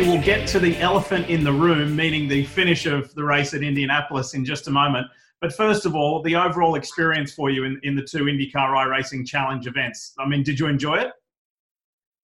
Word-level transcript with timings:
We 0.00 0.08
will 0.08 0.22
get 0.22 0.48
to 0.48 0.58
the 0.58 0.78
elephant 0.78 1.28
in 1.28 1.44
the 1.44 1.52
room, 1.52 1.94
meaning 1.94 2.26
the 2.26 2.44
finish 2.46 2.86
of 2.86 3.14
the 3.14 3.22
race 3.22 3.52
at 3.52 3.62
Indianapolis, 3.62 4.32
in 4.32 4.46
just 4.46 4.66
a 4.66 4.70
moment. 4.70 5.06
But 5.42 5.52
first 5.52 5.84
of 5.84 5.94
all, 5.94 6.22
the 6.22 6.36
overall 6.36 6.76
experience 6.76 7.34
for 7.34 7.50
you 7.50 7.64
in, 7.64 7.78
in 7.82 7.96
the 7.96 8.02
two 8.02 8.24
IndyCar 8.24 8.54
iRacing 8.54 9.26
Challenge 9.26 9.66
events. 9.66 10.14
I 10.18 10.26
mean, 10.26 10.42
did 10.42 10.58
you 10.58 10.68
enjoy 10.68 10.96
it? 11.00 11.12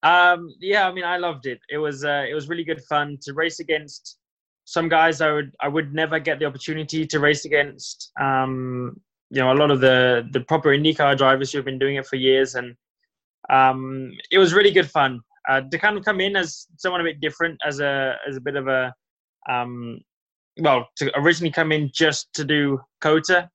Um, 0.02 0.54
yeah, 0.58 0.88
I 0.88 0.92
mean, 0.92 1.04
I 1.04 1.18
loved 1.18 1.44
it. 1.44 1.60
It 1.68 1.76
was 1.76 2.02
uh, 2.02 2.24
it 2.26 2.32
was 2.32 2.48
really 2.48 2.64
good 2.64 2.82
fun 2.84 3.18
to 3.22 3.34
race 3.34 3.60
against 3.60 4.16
some 4.64 4.88
guys 4.88 5.20
I 5.20 5.32
would 5.32 5.54
I 5.60 5.68
would 5.68 5.92
never 5.92 6.18
get 6.18 6.38
the 6.38 6.46
opportunity 6.46 7.06
to 7.06 7.20
race 7.20 7.44
against. 7.44 8.10
Um, 8.18 8.98
you 9.28 9.42
know, 9.42 9.52
a 9.52 9.58
lot 9.62 9.70
of 9.70 9.80
the 9.80 10.26
the 10.32 10.40
proper 10.40 10.70
IndyCar 10.70 11.18
drivers 11.18 11.52
who 11.52 11.58
have 11.58 11.66
been 11.66 11.78
doing 11.78 11.96
it 11.96 12.06
for 12.06 12.16
years, 12.16 12.54
and 12.54 12.74
um, 13.50 14.12
it 14.30 14.38
was 14.38 14.54
really 14.54 14.72
good 14.72 14.90
fun 14.90 15.20
uh, 15.48 15.60
to 15.70 15.78
kind 15.78 15.96
of 15.96 16.04
come 16.04 16.20
in 16.20 16.36
as 16.36 16.66
someone 16.76 17.00
a 17.00 17.04
bit 17.04 17.20
different, 17.20 17.58
as 17.64 17.80
a 17.80 18.16
as 18.28 18.36
a 18.36 18.40
bit 18.40 18.56
of 18.56 18.68
a 18.68 18.92
um, 19.48 20.00
well, 20.58 20.88
to 20.96 21.16
originally 21.18 21.52
come 21.52 21.72
in 21.72 21.90
just 21.92 22.32
to 22.34 22.44
do 22.44 22.80
COTA, 23.00 23.48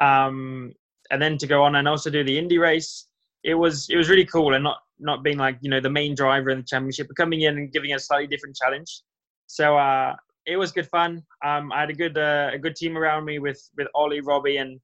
um, 0.00 0.72
and 1.10 1.20
then 1.20 1.38
to 1.38 1.46
go 1.46 1.62
on 1.62 1.76
and 1.76 1.88
also 1.88 2.10
do 2.10 2.24
the 2.24 2.38
Indy 2.38 2.58
race. 2.58 3.08
It 3.44 3.54
was 3.54 3.88
it 3.90 3.96
was 3.96 4.08
really 4.08 4.26
cool, 4.26 4.54
and 4.54 4.62
not 4.62 4.78
not 4.98 5.24
being 5.24 5.38
like 5.38 5.58
you 5.60 5.70
know 5.70 5.80
the 5.80 5.90
main 5.90 6.14
driver 6.14 6.50
in 6.50 6.58
the 6.58 6.64
championship, 6.64 7.08
but 7.08 7.16
coming 7.16 7.42
in 7.42 7.56
and 7.56 7.72
giving 7.72 7.92
a 7.94 7.98
slightly 7.98 8.26
different 8.26 8.56
challenge. 8.56 9.02
So 9.46 9.76
uh, 9.76 10.14
it 10.46 10.56
was 10.56 10.70
good 10.70 10.88
fun. 10.88 11.22
Um, 11.44 11.72
I 11.72 11.80
had 11.80 11.90
a 11.90 11.94
good 11.94 12.16
uh, 12.16 12.50
a 12.52 12.58
good 12.58 12.76
team 12.76 12.96
around 12.96 13.24
me 13.24 13.38
with 13.38 13.60
with 13.76 13.88
Ollie, 13.94 14.20
Robbie, 14.20 14.58
and 14.58 14.78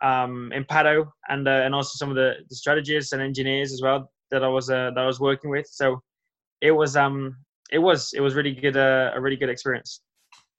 um, 0.00 0.50
Pato, 0.70 1.10
and 1.28 1.46
uh, 1.46 1.62
and 1.64 1.74
also 1.74 1.96
some 1.96 2.08
of 2.08 2.16
the, 2.16 2.36
the 2.48 2.56
strategists 2.56 3.12
and 3.12 3.20
engineers 3.20 3.72
as 3.72 3.82
well 3.82 4.10
that 4.32 4.42
I 4.42 4.48
was 4.48 4.68
uh, 4.68 4.90
that 4.94 4.98
I 4.98 5.06
was 5.06 5.20
working 5.20 5.50
with. 5.50 5.68
So 5.70 6.02
it 6.60 6.72
was 6.72 6.96
um 6.96 7.36
it 7.70 7.78
was 7.78 8.12
it 8.14 8.20
was 8.20 8.34
really 8.34 8.52
good 8.52 8.76
uh, 8.76 9.12
a 9.14 9.20
really 9.20 9.36
good 9.36 9.48
experience. 9.48 10.00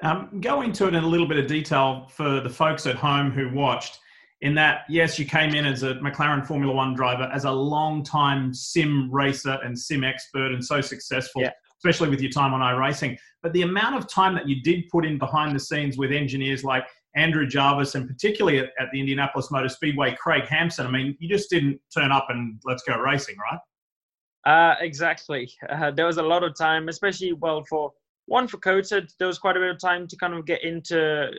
Um, 0.01 0.29
go 0.41 0.61
into 0.61 0.87
it 0.87 0.93
in 0.93 1.03
a 1.03 1.07
little 1.07 1.27
bit 1.27 1.37
of 1.37 1.47
detail 1.47 2.07
for 2.09 2.39
the 2.41 2.49
folks 2.49 2.85
at 2.85 2.95
home 2.95 3.31
who 3.31 3.53
watched. 3.53 3.99
In 4.41 4.53
that, 4.55 4.81
yes, 4.89 5.17
you 5.17 5.25
came 5.25 5.55
in 5.55 5.65
as 5.65 5.83
a 5.83 5.95
McLaren 5.95 6.45
Formula 6.45 6.73
One 6.73 6.93
driver, 6.93 7.29
as 7.33 7.45
a 7.45 7.51
long-time 7.51 8.53
sim 8.53 9.09
racer 9.09 9.57
and 9.63 9.77
sim 9.79 10.03
expert, 10.03 10.51
and 10.51 10.63
so 10.63 10.81
successful, 10.81 11.43
yeah. 11.43 11.51
especially 11.77 12.09
with 12.09 12.19
your 12.19 12.31
time 12.31 12.53
on 12.53 12.59
iRacing. 12.59 13.17
But 13.41 13.53
the 13.53 13.61
amount 13.61 13.95
of 13.95 14.09
time 14.09 14.35
that 14.35 14.49
you 14.49 14.61
did 14.61 14.89
put 14.91 15.05
in 15.05 15.17
behind 15.17 15.55
the 15.55 15.59
scenes 15.59 15.97
with 15.97 16.11
engineers 16.11 16.65
like 16.65 16.85
Andrew 17.15 17.45
Jarvis, 17.45 17.95
and 17.95 18.07
particularly 18.07 18.59
at, 18.59 18.71
at 18.79 18.87
the 18.91 18.99
Indianapolis 18.99 19.51
Motor 19.51 19.69
Speedway, 19.69 20.15
Craig 20.19 20.45
Hampson. 20.45 20.85
I 20.85 20.91
mean, 20.91 21.15
you 21.19 21.29
just 21.29 21.49
didn't 21.49 21.79
turn 21.95 22.11
up 22.11 22.27
and 22.29 22.59
let's 22.65 22.83
go 22.83 22.97
racing, 22.97 23.35
right? 23.37 23.59
Uh, 24.45 24.75
exactly. 24.81 25.51
Uh, 25.69 25.91
there 25.91 26.05
was 26.05 26.17
a 26.17 26.23
lot 26.23 26.43
of 26.43 26.55
time, 26.55 26.89
especially 26.89 27.33
well 27.33 27.63
for 27.69 27.91
one 28.25 28.47
for 28.47 28.57
COTA. 28.57 29.07
There 29.19 29.27
was 29.27 29.39
quite 29.39 29.57
a 29.57 29.59
bit 29.59 29.69
of 29.69 29.79
time 29.79 30.07
to 30.07 30.17
kind 30.17 30.33
of 30.33 30.45
get 30.45 30.63
into 30.63 31.29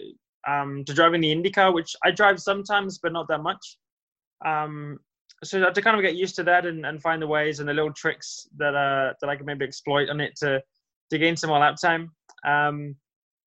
um, 0.47 0.85
to 0.85 0.95
driving 0.95 1.21
the 1.21 1.35
IndyCar, 1.35 1.73
which 1.73 1.95
I 2.05 2.11
drive 2.11 2.41
sometimes, 2.41 2.99
but 2.99 3.13
not 3.13 3.29
that 3.29 3.43
much. 3.43 3.79
Um, 4.45 4.99
so 5.43 5.71
to 5.71 5.83
kind 5.83 5.97
of 5.97 6.03
get 6.03 6.17
used 6.17 6.37
to 6.37 6.43
that 6.45 6.65
and, 6.67 6.87
and 6.87 7.03
find 7.03 7.21
the 7.21 7.27
ways 7.27 7.61
and 7.61 7.69
the 7.69 7.75
little 7.75 7.93
tricks 7.93 8.49
that 8.57 8.75
uh, 8.75 9.15
that 9.21 9.29
I 9.29 9.37
can 9.37 9.47
maybe 9.47 9.65
exploit 9.65 10.09
on 10.09 10.21
it 10.21 10.35
to 10.37 10.63
to 11.11 11.19
gain 11.19 11.37
some 11.37 11.51
more 11.51 11.59
lap 11.59 11.77
time. 11.81 12.11
Um, 12.47 12.97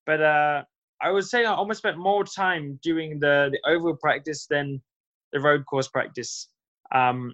but 0.05 0.21
uh, 0.21 0.63
I 1.01 1.11
would 1.11 1.25
say 1.25 1.45
I 1.45 1.53
almost 1.53 1.79
spent 1.79 1.97
more 1.97 2.23
time 2.23 2.79
doing 2.81 3.19
the 3.19 3.49
the 3.51 3.59
oval 3.69 3.95
practice 3.95 4.47
than 4.47 4.81
the 5.33 5.39
road 5.39 5.65
course 5.65 5.87
practice. 5.87 6.49
Um, 6.93 7.33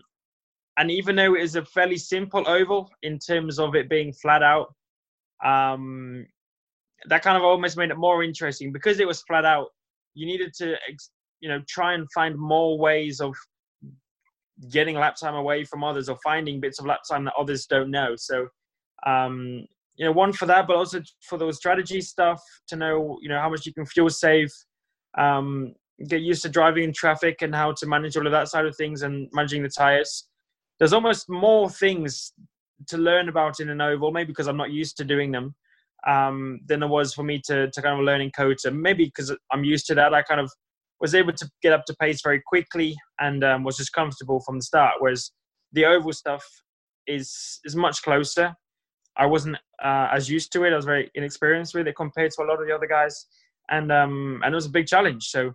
and 0.77 0.89
even 0.89 1.15
though 1.15 1.35
it 1.35 1.41
is 1.41 1.55
a 1.55 1.63
fairly 1.65 1.97
simple 1.97 2.43
oval 2.47 2.89
in 3.03 3.19
terms 3.19 3.59
of 3.59 3.75
it 3.75 3.89
being 3.89 4.11
flat 4.11 4.41
out, 4.41 4.73
um, 5.43 6.25
that 7.05 7.21
kind 7.21 7.37
of 7.37 7.43
almost 7.43 7.77
made 7.77 7.91
it 7.91 7.97
more 7.97 8.23
interesting 8.23 8.71
because 8.71 8.99
it 8.99 9.07
was 9.07 9.21
flat 9.23 9.45
out. 9.45 9.67
You 10.15 10.25
needed 10.25 10.53
to, 10.55 10.75
you 11.41 11.49
know, 11.49 11.61
try 11.67 11.93
and 11.93 12.07
find 12.11 12.37
more 12.37 12.77
ways 12.77 13.19
of 13.21 13.35
getting 14.71 14.95
lap 14.95 15.15
time 15.19 15.35
away 15.35 15.63
from 15.63 15.83
others 15.83 16.09
or 16.09 16.17
finding 16.23 16.59
bits 16.59 16.79
of 16.79 16.85
lap 16.85 17.01
time 17.09 17.25
that 17.25 17.33
others 17.37 17.65
don't 17.65 17.91
know. 17.91 18.15
So, 18.15 18.47
um, 19.05 19.65
you 19.95 20.05
know, 20.05 20.11
one 20.11 20.33
for 20.33 20.45
that, 20.45 20.67
but 20.67 20.75
also 20.75 21.01
for 21.21 21.37
those 21.37 21.57
strategy 21.57 22.01
stuff 22.01 22.41
to 22.67 22.75
know, 22.75 23.17
you 23.21 23.29
know, 23.29 23.39
how 23.39 23.49
much 23.49 23.65
you 23.65 23.73
can 23.73 23.85
fuel 23.85 24.09
save, 24.09 24.49
um, 25.17 25.73
get 26.07 26.21
used 26.21 26.41
to 26.43 26.49
driving 26.49 26.83
in 26.83 26.93
traffic 26.93 27.41
and 27.41 27.53
how 27.53 27.71
to 27.73 27.85
manage 27.85 28.17
all 28.17 28.25
of 28.25 28.31
that 28.31 28.47
side 28.47 28.65
of 28.65 28.75
things 28.75 29.03
and 29.03 29.29
managing 29.33 29.61
the 29.61 29.69
tires. 29.69 30.27
There's 30.79 30.93
almost 30.93 31.29
more 31.29 31.69
things 31.69 32.33
to 32.87 32.97
learn 32.97 33.29
about 33.29 33.59
in 33.59 33.69
an 33.69 33.81
oval, 33.81 34.11
maybe 34.11 34.27
because 34.27 34.47
I'm 34.47 34.57
not 34.57 34.71
used 34.71 34.97
to 34.97 35.05
doing 35.05 35.31
them, 35.31 35.53
um, 36.07 36.59
than 36.65 36.79
there 36.79 36.89
was 36.89 37.13
for 37.13 37.23
me 37.23 37.39
to, 37.45 37.69
to 37.69 37.81
kind 37.81 37.99
of 37.99 38.05
learn 38.05 38.21
in 38.21 38.31
COTA. 38.31 38.71
Maybe 38.71 39.05
because 39.05 39.35
I'm 39.51 39.63
used 39.63 39.85
to 39.87 39.95
that, 39.95 40.13
I 40.13 40.23
kind 40.23 40.41
of 40.41 40.51
was 40.99 41.13
able 41.13 41.33
to 41.33 41.49
get 41.61 41.73
up 41.73 41.85
to 41.85 41.95
pace 41.99 42.21
very 42.23 42.41
quickly 42.45 42.95
and 43.19 43.43
um, 43.43 43.63
was 43.63 43.77
just 43.77 43.93
comfortable 43.93 44.41
from 44.45 44.57
the 44.57 44.63
start. 44.63 44.95
Whereas 44.99 45.31
the 45.71 45.85
oval 45.85 46.13
stuff 46.13 46.43
is 47.07 47.59
is 47.65 47.75
much 47.75 48.01
closer. 48.01 48.55
I 49.17 49.25
wasn't 49.25 49.57
uh, 49.83 50.09
as 50.11 50.29
used 50.29 50.51
to 50.53 50.63
it. 50.63 50.73
I 50.73 50.75
was 50.75 50.85
very 50.85 51.11
inexperienced 51.15 51.75
with 51.75 51.87
it 51.87 51.95
compared 51.95 52.31
to 52.31 52.43
a 52.43 52.45
lot 52.45 52.61
of 52.61 52.67
the 52.67 52.73
other 52.73 52.87
guys, 52.87 53.27
and 53.69 53.91
um, 53.91 54.41
and 54.43 54.53
it 54.53 54.55
was 54.55 54.65
a 54.65 54.71
big 54.71 54.87
challenge. 54.87 55.25
So, 55.25 55.53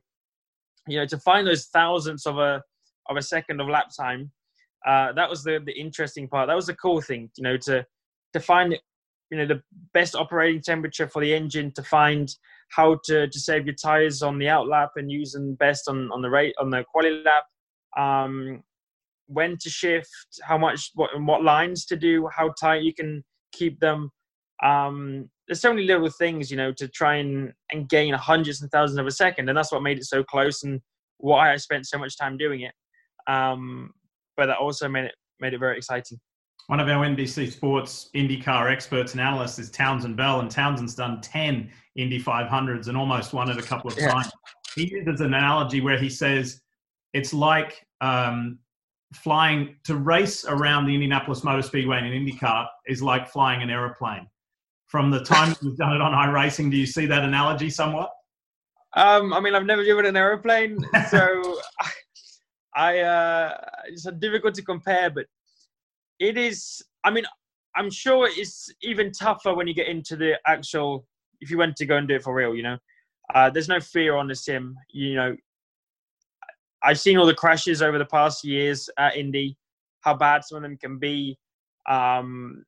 you 0.87 0.99
know, 0.99 1.07
to 1.07 1.19
find 1.19 1.47
those 1.47 1.67
thousandths 1.67 2.27
of 2.27 2.39
a 2.39 2.63
of 3.09 3.17
a 3.17 3.23
second 3.23 3.61
of 3.61 3.69
lap 3.69 3.87
time, 3.99 4.31
uh, 4.87 5.13
that 5.13 5.29
was 5.29 5.43
the 5.43 5.61
the 5.65 5.73
interesting 5.73 6.29
part. 6.29 6.49
That 6.49 6.57
was 6.57 6.67
the 6.67 6.75
cool 6.75 7.01
thing, 7.01 7.31
you 7.37 7.43
know, 7.43 7.57
to 7.59 7.85
to 8.33 8.41
find 8.41 8.79
you 9.31 9.39
know 9.39 9.47
the 9.47 9.63
best 9.93 10.15
operating 10.15 10.63
temperature 10.63 11.09
for 11.09 11.21
the 11.21 11.35
engine, 11.35 11.73
to 11.73 11.83
find 11.83 12.33
how 12.71 13.01
to 13.05 13.29
to 13.29 13.41
save 13.41 13.67
your 13.67 13.75
tires 13.75 14.23
on 14.23 14.39
the 14.39 14.49
out 14.49 14.69
lap 14.69 14.91
and 14.97 15.11
use 15.11 15.33
them 15.33 15.55
best 15.55 15.89
on 15.89 16.11
on 16.13 16.23
the 16.23 16.31
rate 16.31 16.55
on 16.61 16.71
the 16.71 16.85
quality 16.93 17.23
lap. 17.25 17.45
Um, 17.97 18.63
when 19.29 19.57
to 19.59 19.69
shift, 19.69 20.41
how 20.43 20.59
much, 20.59 20.91
what, 20.95 21.11
what 21.21 21.45
lines 21.45 21.85
to 21.87 21.97
do, 21.97 22.29
how 22.35 22.51
tight 22.59 22.83
you 22.83 22.95
can 22.95 23.23
keep 23.53 23.81
them. 23.81 24.11
Um, 24.63 25.31
there's 25.47 25.61
so 25.61 25.73
many 25.73 25.87
little 25.87 26.11
things, 26.11 26.51
you 26.51 26.57
know, 26.57 26.73
to 26.73 26.89
try 26.89 27.17
and, 27.17 27.53
and 27.73 27.89
gain 27.89 28.13
hundreds 28.15 28.61
and 28.61 28.71
thousands 28.71 28.99
of 28.99 29.07
a 29.07 29.11
second, 29.11 29.49
and 29.49 29.57
that's 29.57 29.73
what 29.73 29.83
made 29.83 29.99
it 29.99 30.05
so 30.05 30.23
close 30.23 30.63
and 30.63 30.81
why 31.19 31.53
I 31.53 31.57
spent 31.57 31.87
so 31.87 31.99
much 31.99 32.17
time 32.17 32.37
doing 32.37 32.63
it. 32.63 32.73
Um, 33.27 33.93
but 34.37 34.47
that 34.47 34.59
also 34.59 34.89
made 34.89 35.07
it 35.07 35.15
made 35.41 35.55
it 35.55 35.59
very 35.59 35.77
exciting. 35.77 36.19
One 36.69 36.81
of 36.81 36.89
our 36.89 37.07
NBC 37.07 37.51
Sports 37.51 38.11
IndyCar 38.15 38.71
experts 38.71 39.13
and 39.13 39.21
analysts 39.21 39.59
is 39.59 39.71
Townsend 39.71 40.17
Bell, 40.17 40.41
and 40.41 40.51
Townsend's 40.51 40.95
done 40.95 41.21
10 41.23 41.71
Indy 41.97 42.23
500s 42.23 42.89
and 42.89 42.97
almost 42.97 43.33
won 43.33 43.51
it 43.51 43.57
a 43.57 43.63
couple 43.63 43.91
of 43.91 43.99
yeah. 43.99 44.11
times. 44.11 44.31
He 44.75 44.89
uses 44.89 45.21
an 45.21 45.33
analogy 45.33 45.81
where 45.81 45.99
he 45.99 46.11
says 46.11 46.61
it's 47.15 47.33
like 47.33 47.87
um, 48.01 48.59
flying 49.15 49.77
to 49.85 49.97
race 49.97 50.45
around 50.45 50.87
the 50.87 50.95
Indianapolis 50.95 51.43
Motor 51.43 51.63
Speedway 51.63 51.99
in 51.99 52.05
an 52.05 52.13
IndyCar 52.13 52.67
is 52.87 53.03
like 53.03 53.29
flying 53.29 53.63
an 53.63 53.71
aeroplane. 53.71 54.27
From 54.87 55.11
the 55.11 55.23
time 55.23 55.55
you've 55.63 55.77
done 55.77 55.95
it 55.95 56.01
on 56.01 56.13
iRacing, 56.13 56.71
do 56.71 56.77
you 56.77 56.87
see 56.87 57.07
that 57.07 57.25
analogy 57.25 57.71
somewhat? 57.71 58.11
Um, 58.97 59.33
I 59.33 59.41
mean, 59.41 59.55
I've 59.55 59.67
never 59.67 59.85
driven 59.85 60.07
an 60.07 60.17
aeroplane, 60.17 60.79
so 61.11 61.59
I 62.75 63.01
uh, 63.01 63.57
it's 63.87 64.07
difficult 64.19 64.55
to 64.55 64.63
compare. 64.63 65.11
But 65.11 65.27
it 66.19 66.39
is. 66.39 66.83
I 67.05 67.11
mean, 67.11 67.25
I'm 67.77 67.91
sure 67.91 68.29
it's 68.31 68.71
even 68.83 69.13
tougher 69.13 69.55
when 69.55 69.67
you 69.67 69.75
get 69.75 69.89
into 69.89 70.17
the 70.17 70.39
actual. 70.47 71.07
If 71.41 71.51
you 71.51 71.59
went 71.59 71.77
to 71.77 71.87
go 71.87 71.97
and 71.97 72.09
do 72.09 72.17
it 72.17 72.23
for 72.23 72.35
real, 72.35 72.55
you 72.55 72.63
know, 72.63 72.79
uh, 73.35 73.51
there's 73.51 73.69
no 73.69 73.79
fear 73.79 74.17
on 74.17 74.27
the 74.27 74.35
sim. 74.35 74.75
You 74.91 75.15
know, 75.15 75.37
I've 76.83 77.01
seen 77.01 77.19
all 77.19 77.27
the 77.27 77.35
crashes 77.35 77.83
over 77.83 77.99
the 77.99 78.07
past 78.07 78.45
years 78.45 78.89
at 78.99 79.17
Indy, 79.17 79.57
how 80.01 80.15
bad 80.15 80.45
some 80.45 80.57
of 80.57 80.63
them 80.63 80.77
can 80.77 80.99
be. 80.99 81.39
Um, 81.89 82.65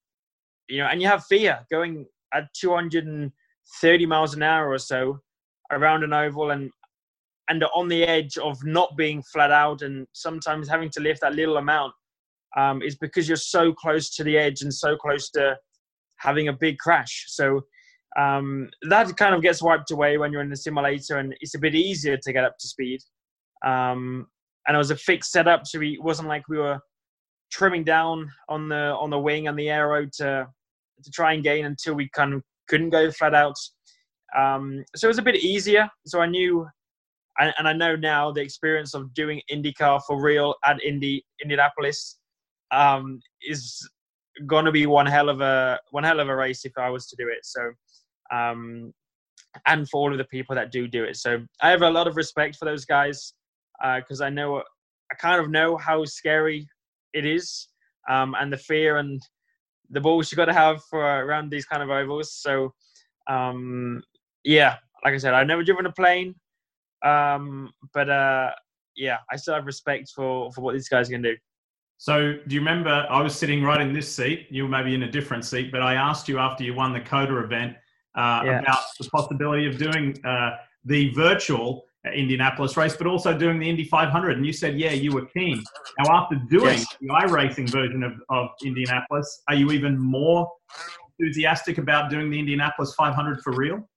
you 0.69 0.79
know, 0.79 0.87
and 0.87 1.01
you 1.01 1.09
have 1.09 1.25
fear 1.27 1.61
going 1.71 2.07
at 2.35 2.53
230 2.55 4.07
miles 4.07 4.35
an 4.35 4.43
hour 4.43 4.71
or 4.71 4.79
so 4.79 5.19
around 5.71 6.05
an 6.05 6.13
oval 6.13 6.51
and 6.51 6.71
and 7.49 7.65
on 7.75 7.89
the 7.89 8.05
edge 8.05 8.39
of 8.39 8.65
not 8.65 8.97
being 8.97 9.23
flat 9.33 9.51
out 9.51 9.83
and 9.83 10.07
sometimes 10.13 10.69
having 10.69 10.89
to 10.89 11.01
lift 11.01 11.21
that 11.21 11.35
little 11.35 11.57
amount 11.57 11.93
um, 12.57 12.81
is 12.81 12.97
because 12.97 13.27
you're 13.27 13.37
so 13.37 13.73
close 13.73 14.09
to 14.11 14.23
the 14.23 14.39
edge 14.39 14.63
and 14.63 14.73
so 14.73 14.97
close 14.97 15.31
to 15.31 15.57
having 16.19 16.47
a 16.47 16.53
big 16.53 16.79
crash. 16.79 17.25
So 17.27 17.63
um, 18.17 18.71
that 18.89 19.17
kind 19.17 19.35
of 19.35 19.43
gets 19.43 19.63
wiped 19.63 19.91
away 19.91 20.17
when 20.17 20.31
you're 20.31 20.43
in 20.43 20.51
the 20.51 20.57
simulator 20.57 21.19
and 21.19 21.35
it's 21.41 21.57
a 21.57 21.59
bit 21.59 21.75
easier 21.75 22.17
to 22.17 22.33
get 22.33 22.45
up 22.45 22.57
to 22.59 22.69
speed. 22.69 23.01
Um, 23.65 24.27
and 24.67 24.75
it 24.75 24.79
was 24.79 24.91
a 24.91 24.97
fixed 24.97 25.33
setup, 25.33 25.67
so 25.67 25.79
we, 25.79 25.95
it 25.95 26.03
wasn't 26.03 26.29
like 26.29 26.49
we 26.49 26.59
were 26.59 26.81
trimming 27.51 27.85
down 27.85 28.31
on 28.49 28.69
the 28.69 28.95
on 29.01 29.11
the 29.11 29.19
wing 29.19 29.49
and 29.49 29.59
the 29.59 29.69
aero 29.69 30.07
to 30.19 30.47
to 31.03 31.11
try 31.11 31.33
and 31.33 31.43
gain 31.43 31.65
until 31.65 31.95
we 31.95 32.09
kind 32.11 32.35
of 32.35 32.43
couldn't 32.69 32.91
go 32.91 33.11
flat 33.11 33.35
out. 33.35 33.57
Um, 34.37 34.85
so 34.95 35.07
it 35.07 35.09
was 35.09 35.19
a 35.19 35.23
bit 35.23 35.37
easier. 35.37 35.89
So 36.07 36.21
I 36.21 36.27
knew, 36.27 36.69
and, 37.39 37.53
and 37.59 37.67
I 37.67 37.73
know 37.73 37.97
now 37.97 38.31
the 38.31 38.43
experience 38.43 38.95
of 38.95 39.13
doing 39.15 39.41
IndyCar 39.51 40.03
for 40.07 40.23
real 40.23 40.55
at 40.65 40.83
Indy 40.83 41.25
Indianapolis 41.43 42.19
um, 42.71 43.21
is 43.43 43.89
going 44.47 44.65
to 44.67 44.73
be 44.73 44.87
one 44.87 45.07
hell 45.07 45.29
of 45.29 45.41
a 45.41 45.81
one 45.91 46.05
hell 46.05 46.21
of 46.21 46.29
a 46.29 46.37
race 46.37 46.65
if 46.65 46.73
I 46.79 46.91
was 46.91 47.07
to 47.09 47.17
do 47.17 47.29
it. 47.29 47.45
So, 47.45 47.73
um, 48.33 48.93
and 49.67 49.89
for 49.89 50.01
all 50.01 50.13
of 50.13 50.19
the 50.19 50.25
people 50.25 50.55
that 50.55 50.71
do 50.71 50.87
do 50.87 51.05
it. 51.05 51.17
So 51.17 51.41
I 51.61 51.71
have 51.71 51.83
a 51.83 51.91
lot 51.91 52.07
of 52.07 52.17
respect 52.17 52.57
for 52.57 52.67
those 52.67 52.85
guys 52.85 53.35
because 53.81 54.21
uh, 54.21 54.25
I 54.25 54.31
know 54.31 54.63
I 55.11 55.15
kind 55.17 55.41
of 55.41 55.51
know 55.51 55.77
how 55.77 56.05
scary 56.05 56.69
it 57.13 57.27
is 57.27 57.69
um, 58.09 58.35
and 58.39 58.53
the 58.53 58.57
fear 58.57 58.99
and 58.99 59.21
the 59.91 60.01
balls 60.01 60.31
you 60.31 60.37
got 60.37 60.45
to 60.47 60.53
have 60.53 60.83
for 60.85 61.01
around 61.01 61.51
these 61.51 61.65
kind 61.65 61.83
of 61.83 61.91
ovals. 61.91 62.33
So 62.35 62.73
um, 63.29 64.03
yeah, 64.45 64.77
like 65.05 65.15
I 65.15 65.19
said, 65.19 65.35
I've 65.35 65.47
never 65.47 65.65
driven 65.65 65.87
a 65.87 65.93
plane, 65.93 66.35
um, 67.05 67.73
but 67.93 68.09
uh, 68.09 68.51
yeah, 68.97 69.19
I 69.31 69.37
still 69.37 69.55
have 69.55 69.67
respect 69.67 70.11
for 70.15 70.51
for 70.53 70.61
what 70.61 70.75
these 70.75 70.89
guys 70.89 71.09
can 71.09 71.23
do. 71.23 71.37
So, 71.99 72.39
do 72.47 72.55
you 72.55 72.61
remember 72.61 73.07
I 73.11 73.21
was 73.21 73.37
sitting 73.37 73.63
right 73.63 73.81
in 73.81 73.93
this 73.93 74.11
seat? 74.15 74.47
You 74.49 74.63
were 74.63 74.71
maybe 74.71 74.95
in 74.95 75.03
a 75.03 75.11
different 75.11 75.45
seat, 75.45 75.71
but 75.71 75.83
I 75.83 75.95
asked 75.95 76.29
you 76.29 76.39
after 76.39 76.65
you 76.65 76.73
won 76.73 76.95
the 76.95 77.01
COTA 77.01 77.45
event 77.45 77.77
uh, 78.15 78.43
yeah. 78.45 78.61
about 78.61 78.81
the 78.99 79.09
possibility 79.11 79.67
of 79.67 79.77
doing 79.77 80.19
uh, 80.25 80.57
the 80.85 81.11
virtual 81.11 81.85
Indianapolis 82.15 82.77
race, 82.77 82.97
but 82.97 83.07
also 83.07 83.37
doing 83.37 83.59
the 83.59 83.69
Indy 83.69 83.85
500. 83.85 84.37
And 84.37 84.47
you 84.47 84.53
said, 84.53 84.79
yeah, 84.79 84.93
you 84.93 85.13
were 85.13 85.27
keen. 85.27 85.63
Now, 85.99 86.23
after 86.23 86.37
doing 86.49 86.79
yes. 86.79 86.97
the 87.01 87.09
iRacing 87.09 87.69
version 87.71 88.03
of, 88.03 88.13
of 88.31 88.49
Indianapolis, 88.65 89.43
are 89.49 89.55
you 89.55 89.71
even 89.73 89.99
more 89.99 90.51
enthusiastic 91.19 91.79
about 91.79 92.11
doing 92.11 92.31
the 92.31 92.39
Indianapolis 92.39 92.95
500 92.95 93.43
for 93.43 93.53
real? 93.53 93.89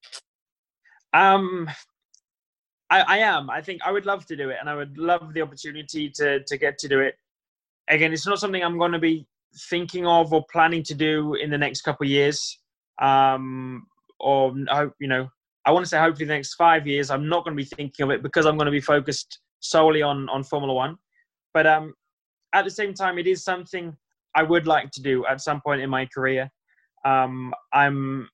Um, 1.14 1.70
I, 2.90 3.00
I 3.00 3.18
am. 3.18 3.48
I 3.48 3.62
think 3.62 3.80
I 3.84 3.90
would 3.90 4.04
love 4.04 4.26
to 4.26 4.36
do 4.36 4.50
it, 4.50 4.56
and 4.60 4.68
I 4.68 4.74
would 4.74 4.98
love 4.98 5.32
the 5.32 5.42
opportunity 5.42 6.10
to 6.16 6.42
to 6.44 6.58
get 6.58 6.76
to 6.78 6.88
do 6.88 7.00
it 7.00 7.14
again, 7.88 8.12
it's 8.12 8.26
not 8.26 8.38
something 8.38 8.62
I'm 8.62 8.78
going 8.78 8.92
to 8.92 8.98
be 8.98 9.26
thinking 9.68 10.06
of 10.06 10.32
or 10.32 10.44
planning 10.50 10.82
to 10.84 10.94
do 10.94 11.34
in 11.34 11.50
the 11.50 11.58
next 11.58 11.82
couple 11.82 12.06
of 12.06 12.10
years. 12.10 12.58
Um, 13.00 13.86
or 14.20 14.54
you 15.00 15.08
know, 15.08 15.28
I 15.66 15.70
want 15.70 15.84
to 15.84 15.88
say 15.88 15.98
hopefully 15.98 16.26
the 16.26 16.34
next 16.34 16.54
five 16.54 16.86
years. 16.86 17.10
I'm 17.10 17.28
not 17.28 17.44
going 17.44 17.56
to 17.56 17.62
be 17.62 17.68
thinking 17.76 18.04
of 18.04 18.10
it 18.10 18.22
because 18.22 18.46
I'm 18.46 18.56
going 18.56 18.66
to 18.66 18.72
be 18.72 18.80
focused 18.80 19.40
solely 19.60 20.02
on 20.02 20.28
on 20.28 20.44
Formula 20.44 20.72
One. 20.72 20.96
But 21.52 21.66
um, 21.66 21.94
at 22.52 22.64
the 22.64 22.70
same 22.70 22.94
time, 22.94 23.18
it 23.18 23.26
is 23.26 23.42
something 23.42 23.96
I 24.34 24.42
would 24.42 24.66
like 24.66 24.90
to 24.92 25.02
do 25.02 25.24
at 25.26 25.40
some 25.40 25.60
point 25.60 25.80
in 25.80 25.90
my 25.90 26.06
career. 26.06 26.50
Um, 27.04 27.54
I'm 27.72 28.28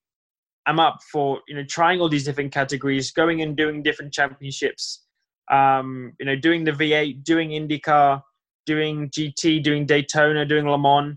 I'm 0.66 0.80
up 0.80 0.98
for 1.12 1.40
you 1.48 1.54
know 1.56 1.64
trying 1.64 2.00
all 2.00 2.08
these 2.08 2.24
different 2.24 2.52
categories, 2.52 3.10
going 3.12 3.42
and 3.42 3.56
doing 3.56 3.82
different 3.82 4.12
championships. 4.12 5.04
Um, 5.50 6.12
you 6.20 6.26
know, 6.26 6.36
doing 6.36 6.62
the 6.62 6.70
V8, 6.70 7.24
doing 7.24 7.50
IndyCar, 7.50 8.22
doing 8.66 9.10
GT, 9.10 9.62
doing 9.62 9.84
Daytona, 9.84 10.44
doing 10.44 10.64
Le 10.64 10.78
Mans, 10.78 11.16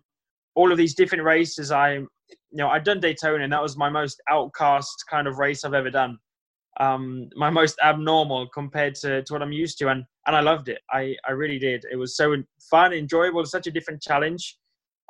all 0.56 0.72
of 0.72 0.78
these 0.78 0.96
different 0.96 1.24
races. 1.24 1.72
I, 1.72 2.00
you 2.54 2.58
know, 2.58 2.70
I'd 2.70 2.84
done 2.84 3.00
Daytona, 3.00 3.44
and 3.44 3.52
that 3.52 3.62
was 3.62 3.76
my 3.76 3.90
most 3.90 4.22
outcast 4.30 5.06
kind 5.10 5.28
of 5.28 5.40
race 5.40 5.66
I've 5.66 5.74
ever 5.74 5.90
done. 5.90 6.20
Um, 6.80 7.30
my 7.36 7.50
most 7.50 7.80
abnormal 7.84 8.48
compared 8.54 8.94
to, 8.96 9.24
to 9.24 9.34
what 9.34 9.42
I'm 9.42 9.52
used 9.52 9.80
to, 9.80 9.90
and 9.90 10.04
and 10.28 10.36
I 10.36 10.42
loved 10.42 10.70
it. 10.70 10.80
I 10.92 11.16
I 11.28 11.32
really 11.32 11.58
did. 11.58 11.84
It 11.92 11.96
was 11.96 12.16
so 12.16 12.36
fun, 12.70 12.94
enjoyable, 12.94 13.44
such 13.46 13.66
a 13.66 13.72
different 13.72 14.04
challenge. 14.04 14.58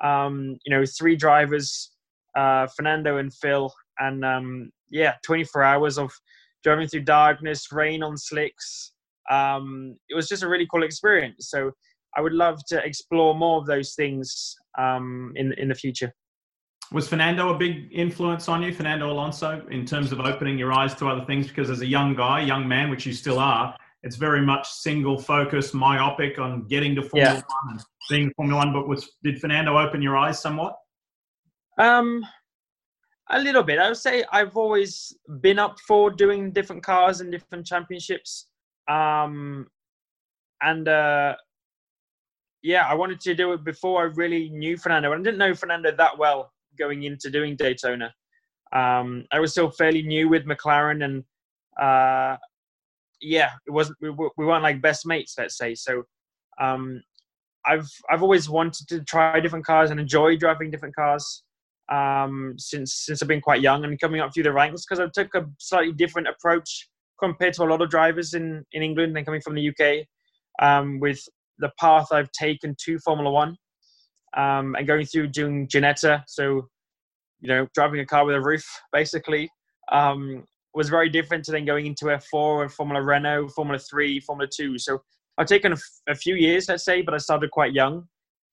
Um, 0.02 0.58
you 0.66 0.76
know, 0.76 0.86
three 0.86 1.18
drivers, 1.18 1.92
uh, 2.38 2.68
Fernando 2.68 3.18
and 3.18 3.34
Phil, 3.34 3.74
and 4.00 4.24
um, 4.24 4.72
yeah, 4.90 5.16
24 5.26 5.64
hours 5.64 5.98
of 5.98 6.14
driving 6.64 6.88
through 6.88 7.02
darkness, 7.02 7.74
rain 7.74 8.04
on 8.04 8.18
slicks. 8.18 8.94
Um, 9.30 9.98
it 10.08 10.16
was 10.16 10.30
just 10.30 10.44
a 10.44 10.48
really 10.48 10.68
cool 10.72 10.84
experience. 10.84 11.50
So 11.50 11.72
I 12.16 12.22
would 12.22 12.34
love 12.34 12.62
to 12.68 12.84
explore 12.86 13.36
more 13.36 13.60
of 13.60 13.68
those 13.68 13.96
things 13.96 14.56
um, 14.78 15.34
in 15.36 15.52
in 15.54 15.68
the 15.68 15.76
future. 15.76 16.14
Was 16.94 17.08
Fernando 17.08 17.50
a 17.50 17.58
big 17.58 17.90
influence 17.92 18.48
on 18.48 18.62
you, 18.62 18.72
Fernando 18.72 19.12
Alonso, 19.12 19.66
in 19.72 19.84
terms 19.84 20.12
of 20.12 20.20
opening 20.20 20.60
your 20.60 20.72
eyes 20.72 20.94
to 20.96 21.08
other 21.08 21.26
things? 21.26 21.48
Because 21.48 21.72
as 21.72 21.82
a 21.82 21.88
young 21.88 22.14
guy, 22.14 22.42
young 22.42 22.68
man, 22.68 22.92
which 22.92 23.04
you 23.08 23.14
still 23.14 23.40
are, 23.40 23.76
it's 24.04 24.16
very 24.16 24.46
much 24.46 24.70
single 24.70 25.18
focus, 25.18 25.74
myopic 25.74 26.38
on 26.38 26.68
getting 26.68 26.94
to 26.94 27.02
Formula 27.02 27.34
yeah. 27.34 27.42
One 27.64 27.72
and 27.72 27.86
being 28.12 28.32
Formula 28.36 28.60
One. 28.64 28.74
But 28.74 28.88
was 28.88 29.10
did 29.24 29.42
Fernando 29.42 29.76
open 29.76 30.04
your 30.04 30.16
eyes 30.16 30.40
somewhat? 30.40 30.78
Um, 31.80 32.24
a 33.32 33.40
little 33.40 33.64
bit. 33.64 33.80
I 33.80 33.88
would 33.88 33.98
say 33.98 34.24
I've 34.32 34.56
always 34.56 35.18
been 35.42 35.58
up 35.58 35.80
for 35.80 36.12
doing 36.12 36.52
different 36.52 36.84
cars 36.84 37.22
and 37.22 37.32
different 37.32 37.66
championships. 37.66 38.50
Um, 38.88 39.66
and 40.62 40.88
uh, 40.88 41.38
yeah, 42.62 42.86
I 42.88 42.94
wanted 42.94 43.20
to 43.22 43.34
do 43.34 43.54
it 43.54 43.64
before 43.64 44.02
I 44.02 44.06
really 44.14 44.50
knew 44.50 44.78
Fernando. 44.78 45.12
And 45.12 45.22
I 45.22 45.24
didn't 45.24 45.40
know 45.40 45.56
Fernando 45.56 45.92
that 45.96 46.20
well 46.20 46.52
going 46.78 47.04
into 47.04 47.30
doing 47.30 47.56
Daytona. 47.56 48.14
Um, 48.74 49.26
I 49.32 49.40
was 49.40 49.52
still 49.52 49.70
fairly 49.70 50.02
new 50.02 50.30
with 50.30 50.46
McLaren, 50.46 51.04
and 51.04 51.24
uh, 51.80 52.38
yeah, 53.22 53.52
it 53.68 53.72
wasn't 53.72 53.98
we, 54.02 54.10
we 54.10 54.46
weren't 54.46 54.64
like 54.64 54.82
best 54.82 55.06
mates, 55.06 55.36
let's 55.38 55.58
say. 55.58 55.76
So 55.76 56.04
um, 56.60 57.02
I've 57.66 57.90
I've 58.10 58.24
always 58.24 58.50
wanted 58.50 58.88
to 58.90 59.04
try 59.04 59.40
different 59.40 59.66
cars 59.66 59.92
and 59.92 60.00
enjoy 60.00 60.38
driving 60.38 60.72
different 60.72 60.96
cars 60.96 61.44
um, 61.92 62.56
since 62.58 62.94
since 63.06 63.22
I've 63.22 63.28
been 63.28 63.42
quite 63.42 63.62
young 63.62 63.84
and 63.84 64.00
coming 64.00 64.22
up 64.22 64.34
through 64.34 64.44
the 64.44 64.54
ranks 64.54 64.86
because 64.86 65.00
I 65.00 65.08
took 65.14 65.34
a 65.36 65.48
slightly 65.60 65.94
different 65.94 66.28
approach 66.28 66.90
compared 67.20 67.54
to 67.56 67.64
a 67.64 67.66
lot 67.66 67.82
of 67.82 67.90
drivers 67.90 68.34
in 68.34 68.66
in 68.74 68.84
England 68.84 69.16
and 69.16 69.26
coming 69.26 69.42
from 69.42 69.56
the 69.56 69.70
UK 69.70 70.06
um, 70.62 71.00
with 71.00 71.22
the 71.60 71.72
path 71.80 72.08
I've 72.12 72.32
taken 72.32 72.76
to 72.86 73.00
Formula 73.00 73.32
One 73.32 73.56
um, 74.36 74.76
and 74.76 74.88
going 74.88 75.06
through 75.06 75.28
doing 75.28 75.68
Ginetta, 75.68 76.24
so 76.28 76.68
you 77.44 77.50
know, 77.50 77.68
driving 77.76 78.00
a 78.00 78.06
car 78.06 78.26
with 78.26 78.36
a 78.36 78.42
roof 78.42 78.66
basically 78.94 79.50
um, 79.92 80.46
was 80.74 80.90
very 80.90 81.10
different 81.10 81.44
to 81.46 81.52
then 81.52 81.66
going 81.66 81.86
into 81.86 82.06
F4 82.06 82.64
and 82.64 82.72
Formula 82.72 83.04
Renault, 83.04 83.50
Formula 83.50 83.78
Three, 83.78 84.20
Formula 84.22 84.50
Two. 84.52 84.78
So 84.78 85.02
I've 85.38 85.48
taken 85.48 85.74
a, 85.74 85.76
f- 85.76 86.02
a 86.10 86.16
few 86.16 86.36
years, 86.36 86.70
let's 86.70 86.86
say, 86.86 87.02
but 87.02 87.14
I 87.14 87.18
started 87.18 87.52
quite 87.52 87.74
young 87.74 88.08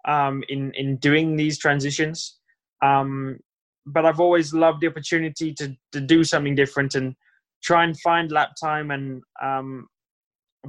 um, 0.06 0.42
in 0.48 0.72
in 0.74 0.96
doing 0.96 1.36
these 1.36 1.58
transitions. 1.58 2.38
Um, 2.82 3.38
but 3.86 4.04
I've 4.04 4.20
always 4.20 4.52
loved 4.52 4.80
the 4.80 4.88
opportunity 4.88 5.54
to 5.54 5.74
to 5.92 6.00
do 6.00 6.24
something 6.24 6.54
different 6.54 6.94
and 6.94 7.14
try 7.62 7.84
and 7.84 7.98
find 8.00 8.32
lap 8.32 8.50
time 8.60 8.90
and 8.90 9.22
um, 9.42 9.86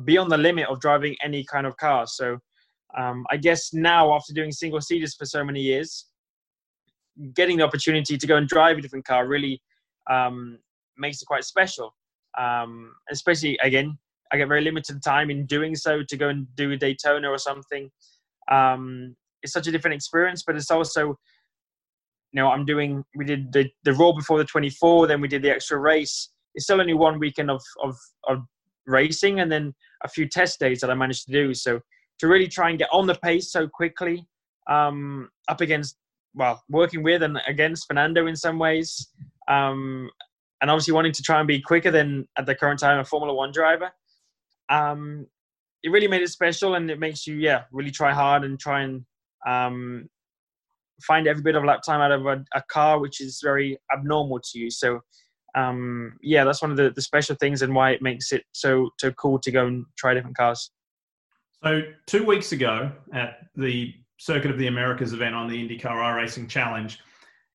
be 0.05 0.17
on 0.17 0.29
the 0.29 0.37
limit 0.37 0.67
of 0.67 0.79
driving 0.79 1.15
any 1.23 1.43
kind 1.43 1.65
of 1.65 1.75
car. 1.77 2.05
So 2.05 2.37
um, 2.97 3.25
I 3.29 3.37
guess 3.37 3.73
now, 3.73 4.13
after 4.13 4.33
doing 4.33 4.51
single 4.51 4.81
seaters 4.81 5.15
for 5.15 5.25
so 5.25 5.43
many 5.43 5.61
years, 5.61 6.07
getting 7.33 7.57
the 7.57 7.63
opportunity 7.63 8.17
to 8.17 8.27
go 8.27 8.35
and 8.35 8.47
drive 8.47 8.77
a 8.77 8.81
different 8.81 9.05
car 9.05 9.27
really 9.27 9.61
um, 10.09 10.59
makes 10.97 11.21
it 11.21 11.25
quite 11.25 11.43
special. 11.43 11.95
Um, 12.37 12.93
especially 13.11 13.57
again, 13.61 13.97
I 14.31 14.37
get 14.37 14.47
very 14.47 14.61
limited 14.61 15.03
time 15.03 15.29
in 15.29 15.45
doing 15.45 15.75
so 15.75 16.03
to 16.07 16.17
go 16.17 16.29
and 16.29 16.47
do 16.55 16.71
a 16.71 16.77
Daytona 16.77 17.29
or 17.29 17.37
something. 17.37 17.89
Um, 18.49 19.15
it's 19.43 19.53
such 19.53 19.67
a 19.67 19.71
different 19.71 19.95
experience, 19.95 20.43
but 20.45 20.55
it's 20.55 20.71
also, 20.71 21.07
you 22.31 22.41
know, 22.41 22.49
I'm 22.49 22.65
doing. 22.65 23.03
We 23.15 23.25
did 23.25 23.51
the 23.51 23.69
the 23.83 23.93
Roar 23.93 24.13
before 24.15 24.37
the 24.37 24.45
24, 24.45 25.07
then 25.07 25.19
we 25.19 25.27
did 25.27 25.41
the 25.41 25.51
extra 25.51 25.77
race. 25.77 26.29
It's 26.55 26.65
still 26.65 26.79
only 26.79 26.93
one 26.93 27.19
weekend 27.19 27.51
of 27.51 27.61
of 27.83 27.95
of 28.27 28.43
racing 28.87 29.39
and 29.39 29.51
then 29.51 29.73
a 30.03 30.07
few 30.07 30.27
test 30.27 30.59
days 30.59 30.79
that 30.81 30.89
I 30.89 30.93
managed 30.93 31.25
to 31.25 31.31
do. 31.31 31.53
So 31.53 31.81
to 32.21 32.27
really 32.27 32.47
try 32.47 32.69
and 32.69 32.77
get 32.77 32.87
on 32.93 33.07
the 33.07 33.15
pace 33.15 33.51
so 33.51 33.67
quickly, 33.67 34.25
um, 34.69 35.29
up 35.49 35.59
against 35.59 35.97
well, 36.35 36.63
working 36.69 37.03
with 37.03 37.23
and 37.23 37.41
against 37.47 37.87
Fernando 37.87 38.27
in 38.27 38.35
some 38.35 38.57
ways, 38.57 39.09
um, 39.47 40.09
and 40.61 40.71
obviously 40.71 40.93
wanting 40.93 41.11
to 41.11 41.23
try 41.23 41.39
and 41.39 41.47
be 41.47 41.59
quicker 41.59 41.91
than 41.91 42.27
at 42.37 42.45
the 42.45 42.55
current 42.55 42.79
time 42.79 42.99
a 42.99 43.03
Formula 43.03 43.33
One 43.33 43.51
driver. 43.51 43.91
Um, 44.69 45.25
it 45.83 45.89
really 45.89 46.07
made 46.07 46.21
it 46.21 46.29
special, 46.29 46.75
and 46.75 46.91
it 46.91 46.99
makes 46.99 47.25
you 47.25 47.35
yeah 47.37 47.63
really 47.71 47.91
try 47.91 48.13
hard 48.13 48.43
and 48.43 48.59
try 48.59 48.83
and 48.83 49.03
um, 49.47 50.07
find 51.01 51.27
every 51.27 51.41
bit 51.41 51.55
of 51.55 51.65
lap 51.65 51.81
time 51.83 52.01
out 52.01 52.11
of 52.11 52.27
a, 52.27 52.45
a, 52.53 52.61
car 52.69 52.99
which 52.99 53.19
is 53.19 53.41
very 53.43 53.75
abnormal 53.91 54.39
to 54.39 54.59
you. 54.59 54.69
So 54.69 54.99
um, 55.55 56.13
yeah, 56.21 56.43
that's 56.43 56.61
one 56.61 56.69
of 56.69 56.77
the, 56.77 56.91
the 56.91 57.01
special 57.01 57.35
things 57.35 57.63
and 57.63 57.73
why 57.73 57.91
it 57.91 58.03
makes 58.03 58.31
it 58.31 58.43
so 58.51 58.91
so 58.99 59.11
cool 59.13 59.39
to 59.39 59.49
go 59.49 59.65
and 59.65 59.85
try 59.97 60.13
different 60.13 60.37
cars. 60.37 60.69
So 61.63 61.81
two 62.07 62.25
weeks 62.25 62.53
ago 62.53 62.91
at 63.13 63.45
the 63.55 63.93
Circuit 64.17 64.51
of 64.51 64.57
the 64.57 64.67
Americas 64.67 65.13
event 65.13 65.35
on 65.35 65.47
the 65.47 65.55
IndyCar 65.55 65.85
iRacing 65.85 66.49
Challenge, 66.49 66.99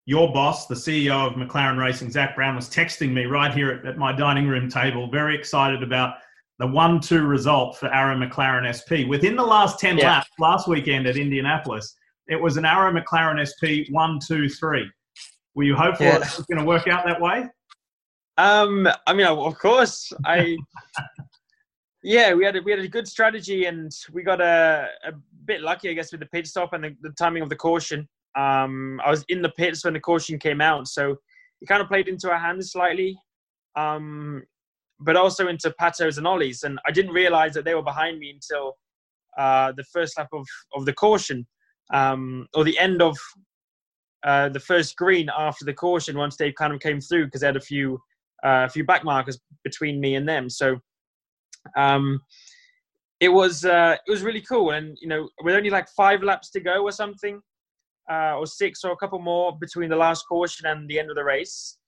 your 0.04 0.32
boss, 0.32 0.66
the 0.68 0.74
CEO 0.76 1.26
of 1.26 1.32
McLaren 1.34 1.76
Racing, 1.76 2.10
Zak 2.10 2.36
Brown, 2.36 2.54
was 2.54 2.68
texting 2.68 3.12
me 3.12 3.24
right 3.24 3.52
here 3.52 3.70
at, 3.70 3.84
at 3.84 3.98
my 3.98 4.12
dining 4.12 4.46
room 4.46 4.70
table, 4.70 5.10
very 5.10 5.36
excited 5.36 5.82
about 5.82 6.18
the 6.58 6.66
one-two 6.66 7.26
result 7.26 7.76
for 7.76 7.92
Arrow 7.92 8.16
McLaren 8.16 8.66
SP. 8.70 9.08
Within 9.08 9.34
the 9.34 9.42
last 9.42 9.80
ten 9.80 9.98
yeah. 9.98 10.18
laps 10.18 10.30
last 10.38 10.68
weekend 10.68 11.06
at 11.08 11.16
Indianapolis, 11.16 11.96
it 12.28 12.40
was 12.40 12.56
an 12.56 12.64
Arrow 12.64 12.92
McLaren 12.92 13.44
SP 13.44 13.90
one, 13.90 14.20
two, 14.24 14.48
three. 14.48 14.88
Were 15.54 15.64
you 15.64 15.74
hopeful 15.74 16.06
yeah. 16.06 16.16
it 16.16 16.36
was 16.36 16.46
going 16.48 16.60
to 16.60 16.64
work 16.64 16.86
out 16.86 17.04
that 17.04 17.20
way? 17.20 17.46
Um, 18.38 18.88
I 19.06 19.12
mean, 19.12 19.26
of 19.26 19.58
course, 19.58 20.12
I. 20.24 20.56
yeah, 22.06 22.34
we 22.34 22.44
had 22.44 22.54
a, 22.54 22.62
we 22.62 22.70
had 22.70 22.78
a 22.78 22.86
good 22.86 23.08
strategy, 23.08 23.64
and 23.64 23.90
we 24.12 24.22
got 24.22 24.40
a, 24.40 24.86
a 25.04 25.12
bit 25.44 25.60
lucky, 25.60 25.90
I 25.90 25.92
guess, 25.92 26.12
with 26.12 26.20
the 26.20 26.26
pit 26.26 26.46
stop 26.46 26.72
and 26.72 26.84
the, 26.84 26.96
the 27.02 27.10
timing 27.18 27.42
of 27.42 27.48
the 27.48 27.56
caution. 27.56 28.08
Um, 28.36 29.00
I 29.04 29.10
was 29.10 29.24
in 29.28 29.42
the 29.42 29.48
pits 29.48 29.84
when 29.84 29.94
the 29.94 29.98
caution 30.00 30.38
came 30.38 30.60
out, 30.60 30.86
so 30.86 31.16
it 31.60 31.66
kind 31.66 31.82
of 31.82 31.88
played 31.88 32.06
into 32.06 32.30
our 32.30 32.38
hands 32.38 32.70
slightly, 32.70 33.18
um, 33.74 34.44
but 35.00 35.16
also 35.16 35.48
into 35.48 35.74
Patos 35.80 36.16
and 36.16 36.28
Ollies, 36.28 36.62
and 36.62 36.78
I 36.86 36.92
didn't 36.92 37.10
realize 37.10 37.54
that 37.54 37.64
they 37.64 37.74
were 37.74 37.82
behind 37.82 38.20
me 38.20 38.30
until 38.30 38.76
uh, 39.36 39.72
the 39.72 39.84
first 39.92 40.16
lap 40.16 40.28
of 40.32 40.46
of 40.76 40.84
the 40.84 40.92
caution, 40.92 41.44
um, 41.92 42.46
or 42.54 42.62
the 42.62 42.78
end 42.78 43.02
of 43.02 43.18
uh, 44.24 44.48
the 44.48 44.60
first 44.60 44.94
green 44.94 45.28
after 45.36 45.64
the 45.64 45.74
caution 45.74 46.16
once 46.16 46.36
they 46.36 46.52
kind 46.52 46.72
of 46.72 46.78
came 46.78 47.00
through 47.00 47.24
because 47.24 47.40
they 47.40 47.48
had 47.48 47.56
a 47.56 47.60
few 47.60 47.94
uh, 48.44 48.66
a 48.66 48.68
few 48.68 48.84
back 48.84 49.02
markers 49.02 49.40
between 49.64 49.98
me 49.98 50.14
and 50.14 50.28
them. 50.28 50.48
So 50.48 50.78
um, 51.76 52.20
it 53.20 53.28
was 53.28 53.64
uh, 53.64 53.96
it 54.06 54.10
was 54.10 54.22
really 54.22 54.42
cool, 54.42 54.70
and 54.70 54.96
you 55.00 55.08
know, 55.08 55.28
with 55.42 55.54
only 55.54 55.70
like 55.70 55.88
five 55.96 56.22
laps 56.22 56.50
to 56.50 56.60
go 56.60 56.82
or 56.82 56.92
something, 56.92 57.40
uh, 58.10 58.36
or 58.36 58.46
six 58.46 58.84
or 58.84 58.92
a 58.92 58.96
couple 58.96 59.18
more 59.18 59.56
between 59.58 59.88
the 59.88 59.96
last 59.96 60.24
caution 60.28 60.66
and 60.66 60.88
the 60.88 60.98
end 60.98 61.10
of 61.10 61.16
the 61.16 61.24
race, 61.24 61.78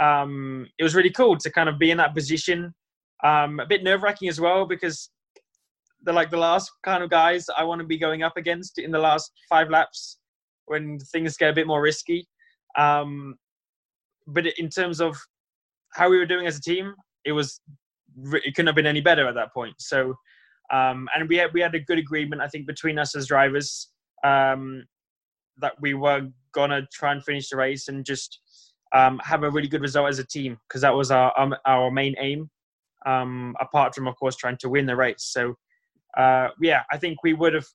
um, 0.00 0.66
it 0.78 0.82
was 0.82 0.94
really 0.94 1.10
cool 1.10 1.36
to 1.36 1.50
kind 1.50 1.68
of 1.68 1.78
be 1.78 1.90
in 1.90 1.98
that 1.98 2.14
position. 2.14 2.74
Um, 3.24 3.60
a 3.60 3.66
bit 3.66 3.84
nerve 3.84 4.02
wracking 4.02 4.28
as 4.28 4.40
well 4.40 4.66
because 4.66 5.10
they're 6.02 6.14
like 6.14 6.30
the 6.30 6.36
last 6.36 6.72
kind 6.82 7.04
of 7.04 7.10
guys 7.10 7.46
I 7.56 7.62
want 7.62 7.80
to 7.80 7.86
be 7.86 7.98
going 7.98 8.24
up 8.24 8.36
against 8.36 8.78
in 8.78 8.90
the 8.90 8.98
last 8.98 9.30
five 9.48 9.70
laps 9.70 10.18
when 10.66 10.98
things 10.98 11.36
get 11.36 11.50
a 11.50 11.52
bit 11.52 11.66
more 11.66 11.80
risky. 11.80 12.26
Um, 12.76 13.36
but 14.26 14.46
in 14.58 14.68
terms 14.68 15.00
of 15.00 15.16
how 15.94 16.10
we 16.10 16.18
were 16.18 16.26
doing 16.26 16.46
as 16.46 16.58
a 16.58 16.62
team, 16.62 16.94
it 17.24 17.32
was 17.32 17.60
it 18.16 18.54
couldn't 18.54 18.66
have 18.66 18.76
been 18.76 18.86
any 18.86 19.00
better 19.00 19.26
at 19.26 19.34
that 19.34 19.52
point. 19.52 19.74
So, 19.78 20.14
um, 20.72 21.08
and 21.14 21.28
we 21.28 21.36
had 21.36 21.52
we 21.52 21.60
had 21.60 21.74
a 21.74 21.80
good 21.80 21.98
agreement, 21.98 22.42
I 22.42 22.48
think, 22.48 22.66
between 22.66 22.98
us 22.98 23.14
as 23.14 23.26
drivers 23.26 23.88
um, 24.24 24.84
that 25.58 25.74
we 25.80 25.94
were 25.94 26.28
gonna 26.52 26.86
try 26.92 27.12
and 27.12 27.24
finish 27.24 27.48
the 27.48 27.56
race 27.56 27.88
and 27.88 28.04
just 28.04 28.40
um, 28.94 29.20
have 29.24 29.42
a 29.42 29.50
really 29.50 29.68
good 29.68 29.80
result 29.80 30.08
as 30.08 30.18
a 30.18 30.26
team 30.26 30.58
because 30.68 30.82
that 30.82 30.94
was 30.94 31.10
our 31.10 31.32
um, 31.38 31.54
our 31.66 31.90
main 31.90 32.14
aim. 32.18 32.50
Um, 33.04 33.56
apart 33.60 33.96
from, 33.96 34.06
of 34.06 34.14
course, 34.14 34.36
trying 34.36 34.58
to 34.58 34.68
win 34.68 34.86
the 34.86 34.94
race. 34.94 35.24
So, 35.24 35.56
uh, 36.16 36.50
yeah, 36.60 36.82
I 36.92 36.98
think 36.98 37.18
we 37.24 37.34
would 37.34 37.52
have 37.52 37.66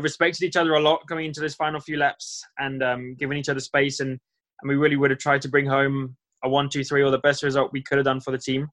respected 0.00 0.44
each 0.44 0.56
other 0.56 0.74
a 0.74 0.80
lot 0.80 1.06
coming 1.08 1.26
into 1.26 1.40
this 1.40 1.54
final 1.54 1.78
few 1.78 1.96
laps 1.96 2.44
and 2.58 2.82
um, 2.82 3.14
given 3.14 3.36
each 3.36 3.48
other 3.48 3.60
space 3.60 4.00
and 4.00 4.18
and 4.60 4.68
we 4.68 4.76
really 4.76 4.96
would 4.96 5.10
have 5.10 5.18
tried 5.18 5.42
to 5.42 5.48
bring 5.48 5.66
home 5.66 6.16
a 6.44 6.48
one, 6.48 6.68
two, 6.68 6.84
three, 6.84 7.02
or 7.02 7.10
the 7.10 7.18
best 7.18 7.42
result 7.42 7.72
we 7.72 7.82
could 7.82 7.98
have 7.98 8.04
done 8.04 8.20
for 8.20 8.30
the 8.30 8.38
team. 8.38 8.68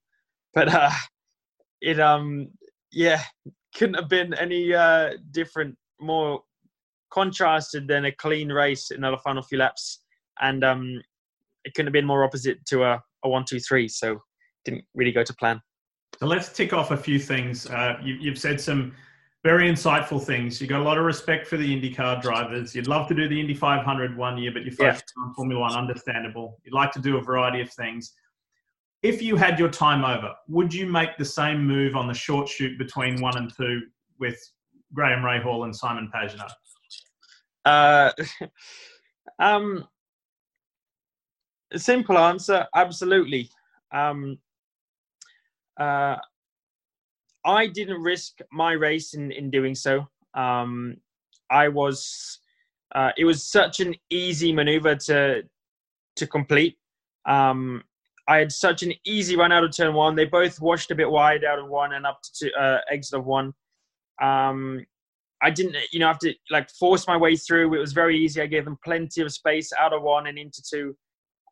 But 0.54 0.70
uh, 0.70 0.92
it, 1.82 2.00
um, 2.00 2.50
yeah, 2.92 3.22
couldn't 3.76 3.96
have 3.96 4.10
been 4.10 4.34
any 4.36 4.74
uh, 4.74 5.12
different, 5.32 5.76
more 6.00 6.42
contrasted 7.12 7.88
than 7.88 8.06
a 8.06 8.12
clean 8.12 8.52
race 8.52 8.92
in 8.92 9.02
the 9.02 9.18
final 9.24 9.42
few 9.42 9.58
laps, 9.58 10.04
and 10.42 10.64
um, 10.64 11.02
it 11.64 11.74
couldn't 11.74 11.88
have 11.88 11.94
been 11.94 12.06
more 12.06 12.24
opposite 12.24 12.66
to 12.68 12.84
a, 12.84 13.02
a 13.24 13.30
one, 13.30 13.46
two, 13.46 13.60
three. 13.60 13.88
So 13.88 14.20
didn't 14.66 14.84
really 14.94 15.12
go 15.12 15.24
to 15.24 15.34
plan. 15.36 15.62
So 16.20 16.28
let's 16.28 16.52
tick 16.54 16.74
off 16.74 16.92
a 16.92 16.98
few 16.98 17.20
things. 17.20 17.68
Uh, 17.68 17.98
you, 18.02 18.16
you've 18.16 18.38
said 18.38 18.62
some 18.62 18.94
very 19.44 19.70
insightful 19.70 20.24
things. 20.24 20.62
You 20.62 20.68
got 20.68 20.80
a 20.80 20.84
lot 20.84 20.98
of 20.98 21.04
respect 21.04 21.48
for 21.48 21.58
the 21.58 21.66
IndyCar 21.66 22.22
drivers. 22.22 22.74
You'd 22.74 22.88
love 22.88 23.08
to 23.10 23.14
do 23.14 23.28
the 23.28 23.40
Indy 23.40 23.54
500 23.54 24.16
one 24.16 24.38
year, 24.38 24.52
but 24.54 24.64
you're 24.64 24.74
focused 24.74 25.12
yeah. 25.18 25.24
on 25.24 25.34
Formula 25.34 25.62
One. 25.62 25.74
Understandable. 25.74 26.60
You'd 26.64 26.74
like 26.74 26.92
to 26.94 27.00
do 27.00 27.18
a 27.18 27.22
variety 27.22 27.60
of 27.62 27.70
things. 27.72 28.14
If 29.04 29.22
you 29.22 29.36
had 29.36 29.60
your 29.60 29.70
time 29.70 30.06
over, 30.06 30.34
would 30.48 30.74
you 30.74 30.88
make 30.88 31.18
the 31.18 31.26
same 31.26 31.66
move 31.68 31.98
on 31.98 32.08
the 32.08 32.14
short 32.14 32.48
chute 32.48 32.78
between 32.78 33.22
one 33.22 33.38
and 33.38 33.54
two 33.54 33.82
with 34.18 34.40
Graham 34.94 35.22
Rahal 35.22 35.66
and 35.66 35.76
Simon 35.76 36.10
Pagenaud? 36.14 36.50
Uh, 37.66 38.12
um, 39.40 39.86
simple 41.76 42.18
answer: 42.18 42.66
absolutely. 42.74 43.50
Um, 43.94 44.40
uh, 45.78 46.16
I 47.46 47.68
didn't 47.68 48.02
risk 48.02 48.40
my 48.54 48.72
race 48.72 49.16
in, 49.16 49.34
in 49.34 49.52
doing 49.52 49.76
so. 49.76 50.08
Um, 50.34 50.96
I 51.52 51.68
was, 51.68 52.40
uh, 52.96 53.12
it 53.18 53.26
was 53.26 53.44
such 53.44 53.82
an 53.82 53.96
easy 54.10 54.54
maneuver 54.54 54.96
to 54.96 55.44
to 56.16 56.28
complete. 56.28 56.78
Um, 57.26 57.84
I 58.28 58.38
had 58.38 58.52
such 58.52 58.84
an 58.84 58.94
easy 59.06 59.36
run 59.36 59.52
out 59.52 59.64
of 59.64 59.76
turn 59.76 59.94
one. 59.94 60.16
They 60.16 60.26
both 60.26 60.62
washed 60.62 60.92
a 60.92 60.96
bit 60.96 61.10
wide 61.10 61.44
out 61.44 61.60
of 61.60 61.68
one 61.68 61.94
and 61.94 62.06
up 62.06 62.20
to 62.36 62.52
uh, 62.54 62.80
exit 62.90 63.20
of 63.20 63.26
one. 63.26 63.54
Um, 64.22 64.86
I 65.42 65.50
didn't, 65.50 65.76
you 65.92 66.00
know, 66.00 66.08
have 66.08 66.20
to 66.20 66.34
like 66.50 66.70
force 66.70 67.06
my 67.06 67.18
way 67.18 67.36
through. 67.36 67.74
It 67.74 67.80
was 67.80 67.92
very 67.92 68.18
easy. 68.18 68.42
I 68.42 68.46
gave 68.46 68.64
them 68.64 68.78
plenty 68.84 69.22
of 69.22 69.32
space 69.34 69.72
out 69.78 69.92
of 69.92 70.02
one 70.02 70.28
and 70.28 70.38
into 70.38 70.64
two. 70.64 70.96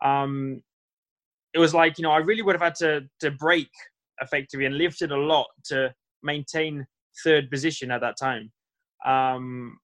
Um, 0.04 0.62
it 1.54 1.60
was 1.60 1.74
like, 1.74 1.98
you 1.98 2.04
know, 2.04 2.12
I 2.12 2.20
really 2.20 2.42
would 2.42 2.56
have 2.56 2.62
had 2.62 2.76
to 2.76 3.02
to 3.20 3.32
break 3.32 3.70
effectively 4.22 4.66
and 4.66 4.78
lifted 4.78 5.12
a 5.12 5.18
lot 5.18 5.48
to 5.66 5.94
maintain 6.24 6.86
third 7.24 7.50
position 7.50 7.92
at 7.92 8.00
that 8.00 8.16
time. 8.18 8.50
Um, 9.06 9.78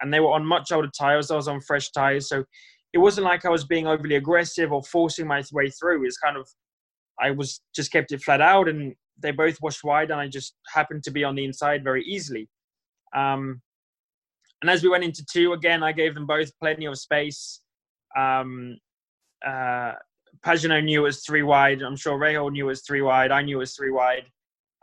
and 0.00 0.14
they 0.14 0.20
were 0.20 0.30
on 0.30 0.46
much 0.46 0.70
older 0.70 0.90
tires. 0.96 1.30
I 1.30 1.36
was 1.36 1.48
on 1.48 1.60
fresh 1.60 1.90
tires, 1.90 2.28
so 2.28 2.44
it 2.92 2.98
wasn't 2.98 3.26
like 3.26 3.44
I 3.44 3.50
was 3.50 3.64
being 3.64 3.86
overly 3.86 4.16
aggressive 4.16 4.72
or 4.72 4.82
forcing 4.82 5.26
my 5.26 5.42
way 5.52 5.70
through. 5.70 6.04
It's 6.04 6.18
kind 6.18 6.36
of 6.36 6.48
I 7.20 7.30
was 7.30 7.60
just 7.74 7.92
kept 7.92 8.12
it 8.12 8.22
flat 8.22 8.40
out, 8.40 8.68
and 8.68 8.94
they 9.18 9.30
both 9.30 9.60
washed 9.60 9.84
wide, 9.84 10.10
and 10.10 10.20
I 10.20 10.28
just 10.28 10.54
happened 10.72 11.02
to 11.04 11.10
be 11.10 11.24
on 11.24 11.34
the 11.34 11.44
inside 11.44 11.84
very 11.84 12.02
easily. 12.04 12.48
Um, 13.14 13.60
and 14.62 14.70
as 14.70 14.82
we 14.82 14.88
went 14.88 15.04
into 15.04 15.24
two 15.30 15.52
again, 15.52 15.82
I 15.82 15.92
gave 15.92 16.14
them 16.14 16.26
both 16.26 16.50
plenty 16.58 16.86
of 16.86 16.98
space. 16.98 17.60
Um, 18.16 18.78
uh, 19.46 19.92
Pagenaud 20.44 20.84
knew 20.84 21.00
it 21.00 21.04
was 21.04 21.24
three 21.24 21.42
wide. 21.42 21.82
I'm 21.82 21.96
sure 21.96 22.18
Rahal 22.18 22.50
knew 22.50 22.66
it 22.66 22.68
was 22.68 22.82
three 22.82 23.02
wide. 23.02 23.30
I 23.30 23.42
knew 23.42 23.56
it 23.56 23.60
was 23.60 23.74
three 23.74 23.90
wide. 23.90 24.24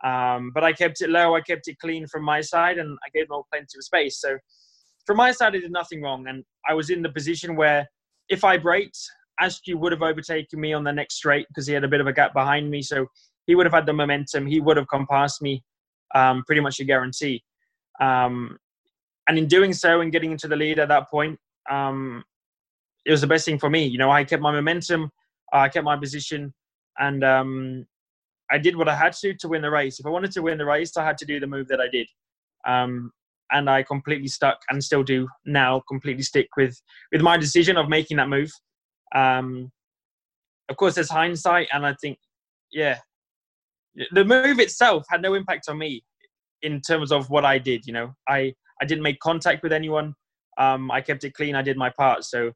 Um, 0.04 0.52
but 0.54 0.64
I 0.64 0.74
kept 0.74 1.02
it 1.02 1.10
low. 1.10 1.36
I 1.36 1.42
kept 1.42 1.68
it 1.68 1.80
clean 1.80 2.06
from 2.08 2.24
my 2.24 2.42
side, 2.42 2.78
and 2.78 2.98
I 3.06 3.10
gave 3.14 3.28
them 3.28 3.36
all 3.36 3.48
plenty 3.52 3.78
of 3.78 3.84
space. 3.84 4.20
So 4.20 4.38
from 5.06 5.18
my 5.18 5.32
side, 5.32 5.56
I 5.56 5.60
did 5.60 5.72
nothing 5.72 6.02
wrong, 6.02 6.28
and 6.28 6.44
I 6.70 6.74
was 6.74 6.90
in 6.90 7.02
the 7.02 7.10
position 7.10 7.56
where 7.56 7.88
if 8.30 8.44
I 8.44 8.58
braked, 8.58 9.00
Askew 9.40 9.78
would 9.78 9.92
have 9.92 10.02
overtaken 10.02 10.60
me 10.60 10.74
on 10.74 10.84
the 10.84 10.92
next 10.92 11.16
straight 11.16 11.48
because 11.48 11.68
he 11.68 11.74
had 11.74 11.84
a 11.84 11.88
bit 11.88 12.02
of 12.02 12.08
a 12.08 12.14
gap 12.14 12.34
behind 12.34 12.70
me. 12.70 12.82
So 12.82 13.08
he 13.46 13.56
would 13.56 13.66
have 13.66 13.74
had 13.74 13.86
the 13.86 13.94
momentum. 13.94 14.48
He 14.48 14.60
would 14.60 14.78
have 14.78 14.88
come 14.88 15.08
past 15.10 15.42
me, 15.42 15.64
um, 16.16 16.44
pretty 16.46 16.62
much 16.62 16.80
a 16.80 16.84
guarantee. 16.84 17.44
Um, 18.02 18.58
and 19.28 19.38
in 19.38 19.48
doing 19.48 19.74
so 19.74 20.02
and 20.02 20.12
getting 20.12 20.32
into 20.32 20.48
the 20.48 20.56
lead 20.56 20.80
at 20.80 20.88
that 20.88 21.10
point, 21.10 21.40
um, 21.70 22.24
it 23.06 23.12
was 23.12 23.22
the 23.22 23.28
best 23.28 23.46
thing 23.46 23.60
for 23.60 23.70
me. 23.70 23.86
You 23.86 23.98
know, 23.98 24.12
I 24.12 24.24
kept 24.24 24.42
my 24.42 24.52
momentum. 24.52 25.12
I 25.54 25.70
kept 25.70 25.86
my 25.86 25.96
position, 25.96 26.54
and 27.00 27.24
um, 27.24 27.88
I 28.52 28.58
did 28.58 28.76
what 28.76 28.90
I 28.90 28.96
had 28.96 29.14
to 29.14 29.34
to 29.34 29.48
win 29.48 29.62
the 29.62 29.72
race. 29.72 30.00
If 30.00 30.06
I 30.06 30.10
wanted 30.10 30.32
to 30.34 30.42
win 30.42 30.58
the 30.58 30.66
race, 30.66 30.96
I 30.98 31.06
had 31.06 31.18
to 31.20 31.26
do 31.26 31.40
the 31.40 31.48
move 31.48 31.68
that 31.70 31.80
I 31.80 31.88
did, 31.88 32.08
um, 32.66 33.12
and 33.52 33.70
I 33.70 33.84
completely 33.84 34.28
stuck 34.28 34.60
and 34.70 34.84
still 34.84 35.04
do 35.04 35.28
now. 35.46 35.82
Completely 35.88 36.24
stick 36.24 36.48
with 36.58 36.80
with 37.12 37.22
my 37.22 37.38
decision 37.38 37.78
of 37.78 37.90
making 37.90 38.18
that 38.18 38.30
move. 38.30 38.52
Um, 39.16 39.72
of 40.70 40.78
course, 40.78 40.96
there's 40.96 41.10
hindsight, 41.10 41.68
and 41.72 41.86
I 41.86 41.96
think, 42.02 42.18
yeah, 42.72 43.00
the 44.12 44.26
move 44.26 44.60
itself 44.60 45.06
had 45.10 45.22
no 45.22 45.34
impact 45.34 45.70
on 45.70 45.78
me 45.78 46.04
in 46.62 46.82
terms 46.82 47.12
of 47.12 47.30
what 47.30 47.46
I 47.46 47.58
did. 47.58 47.86
You 47.86 47.94
know, 47.94 48.14
I 48.28 48.54
I 48.82 48.86
didn't 48.86 49.04
make 49.04 49.20
contact 49.20 49.64
with 49.64 49.74
anyone. 49.74 50.14
Um, 50.58 50.92
I 50.92 51.02
kept 51.02 51.24
it 51.24 51.34
clean. 51.34 51.56
I 51.56 51.62
did 51.62 51.78
my 51.78 51.92
part. 51.92 52.24
So 52.24 52.52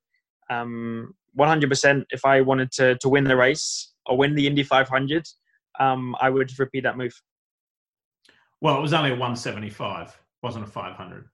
um, 0.50 1.14
100% 1.38 2.04
if 2.10 2.26
I 2.26 2.42
wanted 2.42 2.72
to, 2.74 2.98
to 2.98 3.10
win 3.10 3.24
the 3.24 3.36
race 3.36 3.94
or 4.06 4.18
win 4.18 4.36
the 4.36 4.48
Indy 4.48 4.64
500, 4.64 5.26
um, 5.80 6.16
I 6.20 6.30
would 6.30 6.58
repeat 6.60 6.84
that 6.84 6.98
move. 6.98 7.14
Well, 8.60 8.78
it 8.78 8.82
was 8.82 8.94
only 8.94 9.10
a 9.10 9.14
175, 9.14 10.20
wasn't 10.44 10.66
a 10.66 10.68
500. 10.68 11.26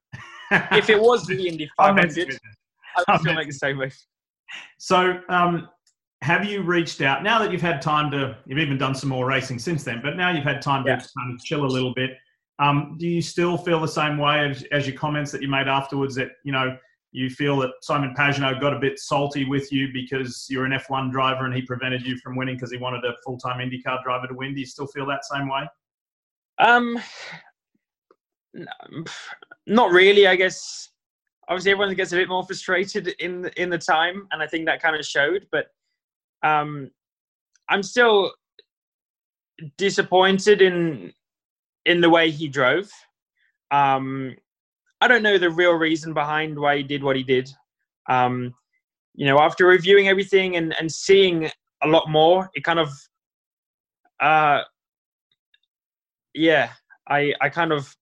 if 0.72 0.90
it 0.90 1.00
was 1.00 1.26
the 1.26 1.48
Indy 1.48 1.68
500, 1.76 2.38
I 2.96 3.04
would 3.08 3.20
still 3.20 3.34
make 3.34 3.48
the 3.48 3.54
same 3.54 3.76
move. 3.76 3.96
So, 4.78 5.20
um, 5.28 5.68
have 6.22 6.44
you 6.44 6.62
reached 6.62 7.00
out 7.00 7.22
now 7.22 7.38
that 7.38 7.52
you've 7.52 7.62
had 7.62 7.80
time 7.80 8.10
to? 8.10 8.36
You've 8.46 8.58
even 8.58 8.76
done 8.76 8.94
some 8.94 9.10
more 9.10 9.26
racing 9.26 9.58
since 9.58 9.84
then, 9.84 10.00
but 10.02 10.16
now 10.16 10.30
you've 10.30 10.44
had 10.44 10.60
time 10.60 10.84
to 10.84 10.90
kind 10.90 11.32
of 11.32 11.44
chill 11.44 11.64
a 11.64 11.66
little 11.66 11.94
bit. 11.94 12.10
Um, 12.58 12.96
do 12.98 13.06
you 13.06 13.22
still 13.22 13.56
feel 13.56 13.80
the 13.80 13.86
same 13.86 14.18
way 14.18 14.48
as, 14.50 14.64
as 14.72 14.86
your 14.86 14.96
comments 14.96 15.30
that 15.30 15.42
you 15.42 15.48
made 15.48 15.68
afterwards 15.68 16.16
that 16.16 16.30
you 16.44 16.50
know 16.50 16.76
you 17.12 17.30
feel 17.30 17.56
that 17.58 17.70
Simon 17.82 18.14
Pagenaud 18.18 18.60
got 18.60 18.74
a 18.74 18.80
bit 18.80 18.98
salty 18.98 19.44
with 19.44 19.72
you 19.72 19.88
because 19.92 20.46
you're 20.50 20.64
an 20.64 20.72
F1 20.72 21.10
driver 21.10 21.46
and 21.46 21.54
he 21.54 21.62
prevented 21.62 22.02
you 22.02 22.18
from 22.18 22.36
winning 22.36 22.56
because 22.56 22.70
he 22.70 22.78
wanted 22.78 23.04
a 23.04 23.14
full-time 23.24 23.58
IndyCar 23.58 24.02
driver 24.02 24.26
to 24.26 24.34
win? 24.34 24.54
Do 24.54 24.60
you 24.60 24.66
still 24.66 24.86
feel 24.88 25.06
that 25.06 25.24
same 25.24 25.48
way? 25.48 25.62
Um, 26.58 26.98
not 29.66 29.90
really. 29.90 30.26
I 30.26 30.36
guess 30.36 30.90
obviously 31.48 31.72
everyone 31.72 31.94
gets 31.94 32.12
a 32.12 32.16
bit 32.16 32.28
more 32.28 32.44
frustrated 32.44 33.08
in 33.18 33.50
in 33.56 33.70
the 33.70 33.78
time, 33.78 34.26
and 34.32 34.42
I 34.42 34.46
think 34.46 34.66
that 34.66 34.82
kind 34.82 34.96
of 34.96 35.04
showed. 35.04 35.46
But 35.50 35.66
um, 36.42 36.90
I'm 37.68 37.82
still 37.82 38.32
disappointed 39.76 40.62
in 40.62 41.12
in 41.86 42.00
the 42.00 42.10
way 42.10 42.30
he 42.30 42.48
drove. 42.48 42.90
Um, 43.70 44.36
I 45.00 45.08
don't 45.08 45.22
know 45.22 45.38
the 45.38 45.50
real 45.50 45.72
reason 45.72 46.12
behind 46.12 46.58
why 46.58 46.76
he 46.78 46.82
did 46.82 47.02
what 47.02 47.16
he 47.16 47.22
did. 47.22 47.50
Um, 48.08 48.54
you 49.14 49.26
know, 49.26 49.38
after 49.38 49.66
reviewing 49.66 50.08
everything 50.08 50.56
and, 50.56 50.74
and 50.78 50.90
seeing 50.90 51.50
a 51.82 51.88
lot 51.88 52.08
more, 52.08 52.50
it 52.54 52.64
kind 52.64 52.78
of, 52.78 52.90
uh, 54.20 54.62
yeah, 56.34 56.70
I, 57.08 57.34
I 57.40 57.48
kind 57.48 57.72
of 57.72 57.94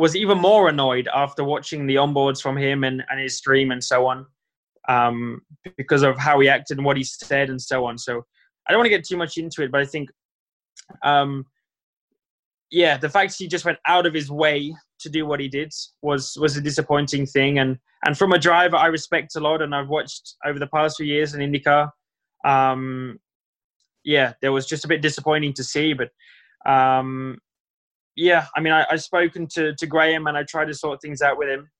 was 0.00 0.16
even 0.16 0.38
more 0.38 0.70
annoyed 0.70 1.10
after 1.14 1.44
watching 1.44 1.86
the 1.86 1.96
onboards 1.96 2.40
from 2.40 2.56
him 2.56 2.84
and, 2.84 3.04
and 3.10 3.20
his 3.20 3.36
stream 3.36 3.70
and 3.70 3.84
so 3.84 4.06
on, 4.06 4.24
um, 4.88 5.42
because 5.76 6.02
of 6.02 6.16
how 6.16 6.40
he 6.40 6.48
acted 6.48 6.78
and 6.78 6.86
what 6.86 6.96
he 6.96 7.04
said 7.04 7.50
and 7.50 7.60
so 7.60 7.84
on. 7.84 7.98
So 7.98 8.24
I 8.66 8.72
don't 8.72 8.78
want 8.78 8.86
to 8.86 8.96
get 8.96 9.06
too 9.06 9.18
much 9.18 9.36
into 9.36 9.62
it, 9.62 9.70
but 9.70 9.82
I 9.82 9.84
think, 9.84 10.08
um, 11.04 11.44
yeah, 12.70 12.96
the 12.96 13.10
fact 13.10 13.36
he 13.38 13.46
just 13.46 13.66
went 13.66 13.76
out 13.86 14.06
of 14.06 14.14
his 14.14 14.30
way 14.30 14.74
to 15.00 15.10
do 15.10 15.26
what 15.26 15.38
he 15.38 15.48
did 15.48 15.70
was 16.00 16.34
was 16.40 16.56
a 16.56 16.62
disappointing 16.62 17.26
thing. 17.26 17.58
And 17.58 17.76
and 18.06 18.16
from 18.16 18.32
a 18.32 18.38
driver 18.38 18.76
I 18.76 18.86
respect 18.86 19.36
a 19.36 19.40
lot, 19.40 19.60
and 19.60 19.74
I've 19.74 19.88
watched 19.88 20.36
over 20.46 20.58
the 20.58 20.68
past 20.68 20.96
few 20.96 21.06
years 21.06 21.34
in 21.34 21.40
IndyCar. 21.42 21.90
Um, 22.46 23.18
yeah, 24.02 24.32
there 24.40 24.52
was 24.52 24.66
just 24.66 24.86
a 24.86 24.88
bit 24.88 25.02
disappointing 25.02 25.52
to 25.54 25.64
see, 25.64 25.92
but 25.92 26.08
um, 26.64 27.38
yeah, 28.20 28.46
I 28.54 28.60
mean, 28.60 28.74
I, 28.74 28.84
I've 28.90 29.02
spoken 29.02 29.46
to 29.54 29.74
to 29.74 29.86
Graham 29.86 30.26
and 30.26 30.36
I 30.36 30.42
tried 30.42 30.66
to 30.66 30.74
sort 30.74 31.00
things 31.00 31.22
out 31.22 31.38
with 31.38 31.48
him. 31.48 31.70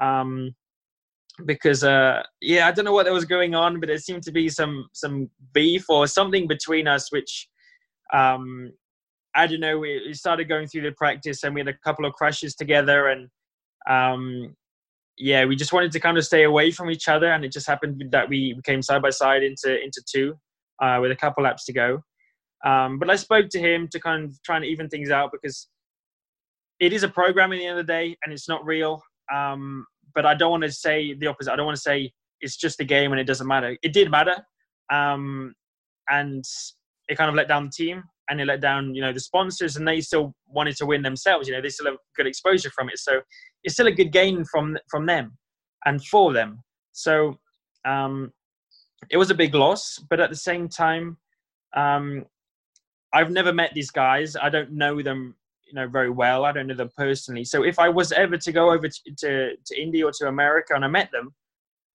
Um, 0.00 0.54
because 1.46 1.82
uh, 1.82 2.22
yeah, 2.42 2.68
I 2.68 2.72
don't 2.72 2.84
know 2.84 2.92
what 2.92 3.04
there 3.04 3.14
was 3.14 3.24
going 3.24 3.54
on, 3.54 3.80
but 3.80 3.86
there 3.86 3.98
seemed 3.98 4.22
to 4.24 4.32
be 4.32 4.50
some 4.50 4.88
some 4.92 5.30
beef 5.54 5.86
or 5.88 6.06
something 6.06 6.46
between 6.46 6.86
us, 6.86 7.10
which 7.10 7.48
um, 8.12 8.72
I 9.34 9.46
don't 9.46 9.60
know. 9.60 9.78
We, 9.78 10.12
started 10.12 10.48
going 10.48 10.66
through 10.68 10.82
the 10.82 10.92
practice, 10.92 11.44
and 11.44 11.54
we 11.54 11.62
had 11.62 11.68
a 11.68 11.78
couple 11.82 12.04
of 12.04 12.12
crashes 12.12 12.54
together, 12.54 13.08
and 13.08 13.28
um, 13.88 14.54
yeah, 15.16 15.46
we 15.46 15.56
just 15.56 15.72
wanted 15.72 15.92
to 15.92 16.00
kind 16.00 16.18
of 16.18 16.26
stay 16.26 16.42
away 16.42 16.72
from 16.72 16.90
each 16.90 17.08
other, 17.08 17.32
and 17.32 17.42
it 17.42 17.52
just 17.52 17.66
happened 17.66 18.04
that 18.10 18.28
we 18.28 18.60
came 18.64 18.82
side 18.82 19.00
by 19.00 19.10
side 19.10 19.42
into 19.42 19.82
into 19.82 20.02
two 20.06 20.34
uh, 20.82 20.98
with 21.00 21.10
a 21.10 21.16
couple 21.16 21.44
laps 21.44 21.64
to 21.64 21.72
go. 21.72 22.02
Um, 22.64 22.98
but 22.98 23.10
I 23.10 23.16
spoke 23.16 23.48
to 23.50 23.58
him 23.58 23.88
to 23.88 24.00
kind 24.00 24.24
of 24.24 24.42
try 24.42 24.56
and 24.56 24.64
even 24.64 24.88
things 24.88 25.10
out 25.10 25.30
because 25.32 25.68
it 26.78 26.92
is 26.92 27.02
a 27.02 27.08
program 27.08 27.52
at 27.52 27.56
the 27.56 27.66
end 27.66 27.78
of 27.78 27.86
the 27.86 27.92
day, 27.92 28.16
and 28.24 28.32
it's 28.32 28.48
not 28.48 28.64
real. 28.64 29.02
Um, 29.32 29.86
but 30.14 30.26
I 30.26 30.34
don't 30.34 30.50
want 30.50 30.64
to 30.64 30.72
say 30.72 31.14
the 31.14 31.26
opposite. 31.26 31.52
I 31.52 31.56
don't 31.56 31.66
want 31.66 31.76
to 31.76 31.82
say 31.82 32.12
it's 32.40 32.56
just 32.56 32.80
a 32.80 32.84
game 32.84 33.12
and 33.12 33.20
it 33.20 33.24
doesn't 33.24 33.46
matter. 33.46 33.76
It 33.82 33.92
did 33.92 34.10
matter, 34.10 34.36
um, 34.92 35.54
and 36.08 36.44
it 37.08 37.16
kind 37.16 37.28
of 37.28 37.34
let 37.34 37.48
down 37.48 37.64
the 37.64 37.70
team 37.70 38.02
and 38.28 38.40
it 38.40 38.46
let 38.46 38.60
down, 38.60 38.94
you 38.94 39.02
know, 39.02 39.12
the 39.12 39.20
sponsors, 39.20 39.76
and 39.76 39.86
they 39.86 40.00
still 40.00 40.34
wanted 40.46 40.76
to 40.76 40.86
win 40.86 41.02
themselves. 41.02 41.48
You 41.48 41.54
know, 41.54 41.60
they 41.60 41.68
still 41.68 41.86
have 41.86 41.96
good 42.16 42.26
exposure 42.26 42.70
from 42.70 42.88
it, 42.88 42.98
so 42.98 43.20
it's 43.64 43.74
still 43.74 43.88
a 43.88 43.92
good 43.92 44.12
gain 44.12 44.44
from 44.44 44.76
from 44.88 45.06
them 45.06 45.36
and 45.84 46.04
for 46.04 46.32
them. 46.32 46.62
So 46.92 47.38
um, 47.86 48.32
it 49.10 49.16
was 49.16 49.30
a 49.30 49.34
big 49.34 49.54
loss, 49.54 49.98
but 50.08 50.20
at 50.20 50.30
the 50.30 50.36
same 50.36 50.68
time, 50.68 51.16
um, 51.76 52.24
I've 53.12 53.30
never 53.30 53.52
met 53.52 53.72
these 53.74 53.90
guys. 53.90 54.36
I 54.36 54.50
don't 54.50 54.72
know 54.72 55.02
them, 55.02 55.34
you 55.66 55.74
know, 55.74 55.88
very 55.88 56.10
well. 56.10 56.44
I 56.44 56.52
don't 56.52 56.66
know 56.66 56.74
them 56.74 56.90
personally. 56.96 57.44
So 57.44 57.64
if 57.64 57.78
I 57.78 57.88
was 57.88 58.12
ever 58.12 58.36
to 58.36 58.52
go 58.52 58.70
over 58.70 58.88
to, 58.88 59.14
to, 59.18 59.56
to 59.56 59.80
India 59.80 60.06
or 60.06 60.12
to 60.18 60.28
America 60.28 60.74
and 60.74 60.84
I 60.84 60.88
met 60.88 61.10
them, 61.12 61.34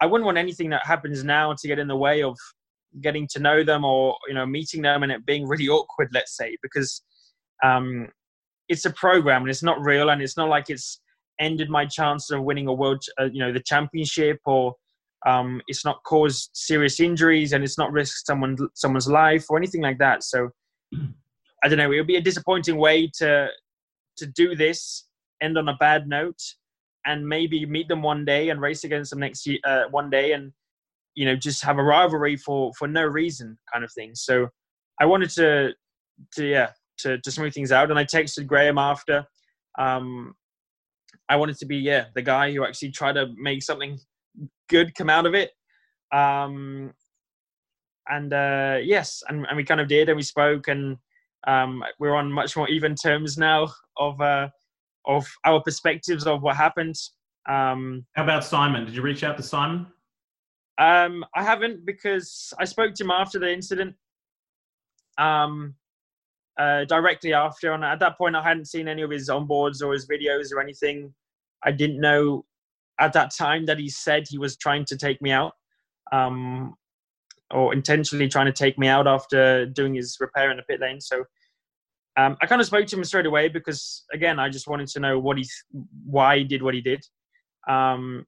I 0.01 0.05
wouldn't 0.05 0.25
want 0.25 0.37
anything 0.37 0.69
that 0.71 0.85
happens 0.85 1.23
now 1.23 1.53
to 1.53 1.67
get 1.67 1.79
in 1.79 1.87
the 1.87 1.95
way 1.95 2.21
of 2.21 2.37
getting 3.01 3.27
to 3.27 3.39
know 3.39 3.63
them 3.63 3.83
or 3.83 4.15
you 4.27 4.33
know 4.33 4.45
meeting 4.45 4.81
them 4.81 5.03
and 5.03 5.11
it 5.11 5.25
being 5.25 5.47
really 5.47 5.67
awkward 5.69 6.09
let's 6.13 6.35
say 6.35 6.55
because 6.61 7.03
um, 7.63 8.07
it's 8.69 8.85
a 8.85 8.91
program 8.91 9.43
and 9.43 9.49
it's 9.49 9.63
not 9.63 9.81
real 9.81 10.09
and 10.09 10.21
it's 10.21 10.37
not 10.37 10.49
like 10.49 10.69
it's 10.69 11.01
ended 11.39 11.69
my 11.69 11.85
chance 11.85 12.31
of 12.31 12.43
winning 12.43 12.67
a 12.67 12.73
world 12.73 13.03
uh, 13.19 13.25
you 13.25 13.39
know 13.39 13.51
the 13.51 13.59
championship 13.59 14.39
or 14.45 14.73
um, 15.25 15.61
it's 15.67 15.83
not 15.83 16.03
caused 16.03 16.51
serious 16.53 16.99
injuries 16.99 17.53
and 17.53 17.63
it's 17.63 17.77
not 17.77 17.91
risked 17.91 18.25
someone 18.25 18.57
someone's 18.73 19.07
life 19.07 19.45
or 19.49 19.57
anything 19.57 19.81
like 19.81 19.97
that 19.97 20.23
so 20.23 20.49
i 21.63 21.67
don't 21.67 21.77
know 21.77 21.91
it 21.91 21.97
would 21.97 22.07
be 22.07 22.17
a 22.17 22.21
disappointing 22.21 22.77
way 22.77 23.09
to 23.17 23.47
to 24.17 24.25
do 24.25 24.55
this 24.55 25.07
end 25.41 25.57
on 25.57 25.67
a 25.67 25.75
bad 25.75 26.07
note 26.07 26.41
and 27.05 27.27
maybe 27.27 27.65
meet 27.65 27.87
them 27.87 28.01
one 28.01 28.25
day 28.25 28.49
and 28.49 28.59
race 28.59 28.83
against 28.83 29.11
them 29.11 29.19
next 29.19 29.45
year 29.45 29.59
uh, 29.65 29.83
one 29.91 30.09
day 30.09 30.33
and 30.33 30.51
you 31.15 31.25
know 31.25 31.35
just 31.35 31.63
have 31.63 31.77
a 31.77 31.83
rivalry 31.83 32.35
for 32.35 32.71
for 32.77 32.87
no 32.87 33.03
reason 33.03 33.57
kind 33.71 33.83
of 33.83 33.91
thing. 33.93 34.11
So 34.13 34.49
i 34.99 35.05
wanted 35.05 35.29
to 35.31 35.73
to 36.35 36.45
yeah 36.45 36.69
to, 36.99 37.19
to 37.19 37.31
smooth 37.31 37.53
things 37.53 37.71
out 37.71 37.89
and 37.89 37.99
i 37.99 38.05
texted 38.05 38.47
graham 38.47 38.77
after. 38.77 39.25
Um 39.77 40.33
i 41.29 41.35
wanted 41.35 41.57
to 41.57 41.65
be 41.65 41.77
yeah 41.77 42.05
the 42.15 42.21
guy 42.21 42.53
who 42.53 42.65
actually 42.65 42.91
tried 42.91 43.13
to 43.13 43.27
make 43.37 43.63
something 43.63 43.99
good 44.69 44.93
come 44.95 45.09
out 45.09 45.25
of 45.25 45.33
it. 45.35 45.51
Um 46.11 46.93
and 48.09 48.33
uh 48.33 48.77
yes 48.81 49.23
and, 49.27 49.45
and 49.47 49.57
we 49.57 49.63
kind 49.63 49.81
of 49.81 49.87
did 49.87 50.09
and 50.09 50.15
we 50.15 50.23
spoke 50.23 50.67
and 50.67 50.97
um 51.47 51.83
we're 51.99 52.15
on 52.15 52.31
much 52.31 52.55
more 52.55 52.67
even 52.69 52.95
terms 52.95 53.37
now 53.37 53.67
of 53.97 54.19
uh 54.21 54.47
of 55.05 55.27
our 55.45 55.61
perspectives 55.61 56.25
of 56.25 56.41
what 56.41 56.55
happened 56.55 56.95
um 57.47 58.05
how 58.13 58.23
about 58.23 58.43
simon 58.43 58.85
did 58.85 58.95
you 58.95 59.01
reach 59.01 59.23
out 59.23 59.37
to 59.37 59.43
simon 59.43 59.85
um, 60.77 61.23
I 61.33 61.43
haven't 61.43 61.85
because 61.85 62.53
I 62.59 62.65
spoke 62.65 62.95
to 62.95 63.03
him 63.03 63.11
after 63.11 63.39
the 63.39 63.51
incident, 63.51 63.95
um, 65.17 65.75
uh, 66.59 66.85
directly 66.85 67.33
after. 67.33 67.71
And 67.71 67.83
at 67.83 67.99
that 67.99 68.17
point, 68.17 68.35
I 68.35 68.43
hadn't 68.43 68.65
seen 68.65 68.87
any 68.87 69.01
of 69.01 69.11
his 69.11 69.29
onboards 69.29 69.81
or 69.81 69.93
his 69.93 70.07
videos 70.07 70.51
or 70.51 70.59
anything. 70.59 71.13
I 71.63 71.71
didn't 71.71 72.01
know 72.01 72.45
at 72.99 73.13
that 73.13 73.33
time 73.33 73.65
that 73.67 73.79
he 73.79 73.89
said 73.89 74.25
he 74.27 74.37
was 74.37 74.57
trying 74.57 74.85
to 74.85 74.97
take 74.97 75.21
me 75.21 75.31
out, 75.31 75.53
um, 76.11 76.75
or 77.51 77.73
intentionally 77.73 78.27
trying 78.27 78.47
to 78.47 78.51
take 78.51 78.77
me 78.77 78.87
out 78.87 79.07
after 79.07 79.65
doing 79.65 79.93
his 79.93 80.17
repair 80.19 80.51
in 80.51 80.57
the 80.57 80.63
pit 80.63 80.79
lane. 80.79 80.99
So 80.99 81.23
um, 82.17 82.37
I 82.41 82.45
kind 82.45 82.61
of 82.61 82.67
spoke 82.67 82.87
to 82.87 82.97
him 82.97 83.03
straight 83.03 83.25
away 83.25 83.49
because, 83.49 84.05
again, 84.13 84.39
I 84.39 84.49
just 84.49 84.67
wanted 84.67 84.87
to 84.89 84.99
know 84.99 85.19
what 85.19 85.37
he, 85.37 85.47
why 86.05 86.39
he 86.39 86.43
did 86.43 86.63
what 86.63 86.73
he 86.73 86.81
did. 86.81 87.05
Um, 87.67 88.25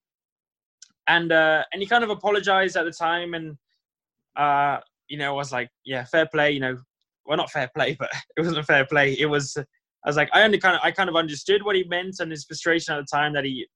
and 1.08 1.32
uh, 1.32 1.64
and 1.72 1.82
he 1.82 1.88
kind 1.88 2.04
of 2.04 2.10
apologized 2.10 2.76
at 2.76 2.84
the 2.84 2.92
time, 2.92 3.34
and 3.34 3.58
uh, 4.36 4.80
you 5.08 5.18
know, 5.18 5.34
I 5.34 5.36
was 5.36 5.52
like, 5.52 5.70
yeah, 5.86 6.04
fair 6.04 6.26
play, 6.26 6.52
you 6.52 6.60
know, 6.60 6.78
well, 7.26 7.38
not 7.38 7.52
fair 7.52 7.70
play, 7.74 7.96
but 8.00 8.10
it 8.36 8.42
wasn't 8.42 8.66
fair 8.66 8.86
play. 8.86 9.14
It 9.14 9.28
was, 9.28 9.56
I 9.58 10.10
was 10.10 10.18
like, 10.18 10.30
I 10.34 10.44
only 10.44 10.58
kind 10.58 10.76
of, 10.76 10.82
I 10.84 10.92
kind 10.92 11.10
of 11.10 11.16
understood 11.16 11.64
what 11.64 11.76
he 11.76 11.84
meant 11.86 12.16
and 12.20 12.32
his 12.32 12.46
frustration 12.46 12.94
at 12.94 13.00
the 13.00 13.18
time 13.18 13.34
that 13.34 13.46
he 13.46 13.68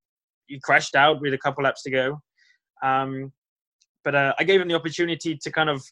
he 0.48 0.60
crashed 0.60 0.96
out 0.96 1.22
with 1.22 1.34
a 1.34 1.38
couple 1.38 1.64
laps 1.64 1.84
to 1.84 1.92
go. 1.92 2.20
Um, 2.84 3.32
but 4.04 4.16
uh, 4.16 4.34
I 4.40 4.44
gave 4.44 4.62
him 4.62 4.68
the 4.68 4.76
opportunity 4.76 5.38
to 5.38 5.52
kind 5.52 5.70
of, 5.70 5.84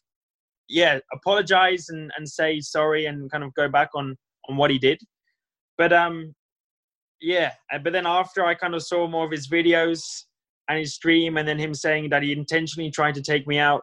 yeah, 0.68 0.98
apologize 1.12 1.88
and, 1.88 2.10
and 2.16 2.28
say 2.28 2.60
sorry 2.60 3.06
and 3.06 3.30
kind 3.30 3.44
of 3.44 3.54
go 3.54 3.68
back 3.68 3.90
on 3.94 4.16
on 4.48 4.56
what 4.56 4.70
he 4.70 4.78
did. 4.78 5.00
But 5.78 5.92
um, 5.92 6.34
yeah, 7.20 7.52
uh, 7.72 7.78
but 7.78 7.92
then 7.92 8.06
after 8.06 8.44
I 8.44 8.54
kind 8.54 8.74
of 8.74 8.82
saw 8.82 9.06
more 9.06 9.24
of 9.24 9.30
his 9.30 9.48
videos, 9.48 10.02
and 10.70 10.78
his 10.78 10.94
stream, 10.94 11.36
and 11.36 11.46
then 11.46 11.58
him 11.58 11.74
saying 11.74 12.10
that 12.10 12.22
he 12.22 12.32
intentionally 12.32 12.92
tried 12.92 13.16
to 13.16 13.22
take 13.22 13.46
me 13.48 13.58
out, 13.58 13.82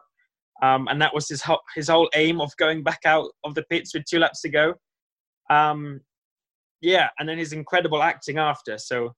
um, 0.62 0.88
and 0.88 1.00
that 1.02 1.14
was 1.14 1.28
his 1.28 1.42
whole, 1.42 1.60
his 1.74 1.88
whole 1.88 2.08
aim 2.14 2.40
of 2.40 2.50
going 2.56 2.82
back 2.82 3.00
out 3.04 3.30
of 3.44 3.54
the 3.54 3.62
pits 3.64 3.92
with 3.92 4.04
two 4.06 4.18
laps 4.18 4.40
to 4.40 4.48
go. 4.48 4.74
Um, 5.50 6.00
yeah, 6.80 7.10
and 7.18 7.28
then 7.28 7.36
his 7.36 7.52
incredible 7.52 8.02
acting 8.02 8.38
after. 8.38 8.78
So 8.78 9.12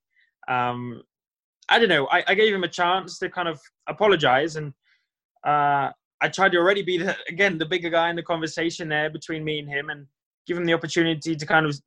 um, 0.49 1.03
I 1.68 1.79
don't 1.79 1.88
know. 1.88 2.09
I, 2.09 2.25
I, 2.27 2.35
gave 2.35 2.53
him 2.53 2.64
a 2.64 2.68
chance 2.68 3.18
to 3.18 3.31
kind 3.31 3.46
of 3.46 3.61
apologize, 3.88 4.57
and 4.57 4.73
uh, 5.46 5.90
I 6.22 6.29
tried 6.29 6.53
to 6.53 6.59
already 6.59 6.83
be 6.83 6.98
the, 6.98 7.16
again 7.29 7.59
the 7.59 7.66
bigger 7.66 7.90
guy 7.90 8.11
in 8.11 8.16
the 8.16 8.22
conversation 8.22 8.88
there 8.88 9.11
between 9.11 9.44
me 9.44 9.59
and 9.59 9.68
him, 9.68 9.90
and 9.90 10.07
give 10.46 10.57
him 10.57 10.64
the 10.64 10.74
opportunity 10.74 11.37
to 11.37 11.46
kind 11.46 11.66
of 11.66 11.81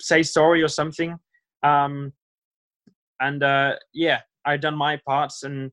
say 0.00 0.22
sorry 0.22 0.62
or 0.62 0.68
something. 0.68 1.18
Um, 1.62 2.12
and 3.20 3.42
uh, 3.42 3.76
yeah, 3.92 4.20
I've 4.44 4.60
done 4.60 4.76
my 4.76 4.96
parts, 5.06 5.42
and 5.42 5.70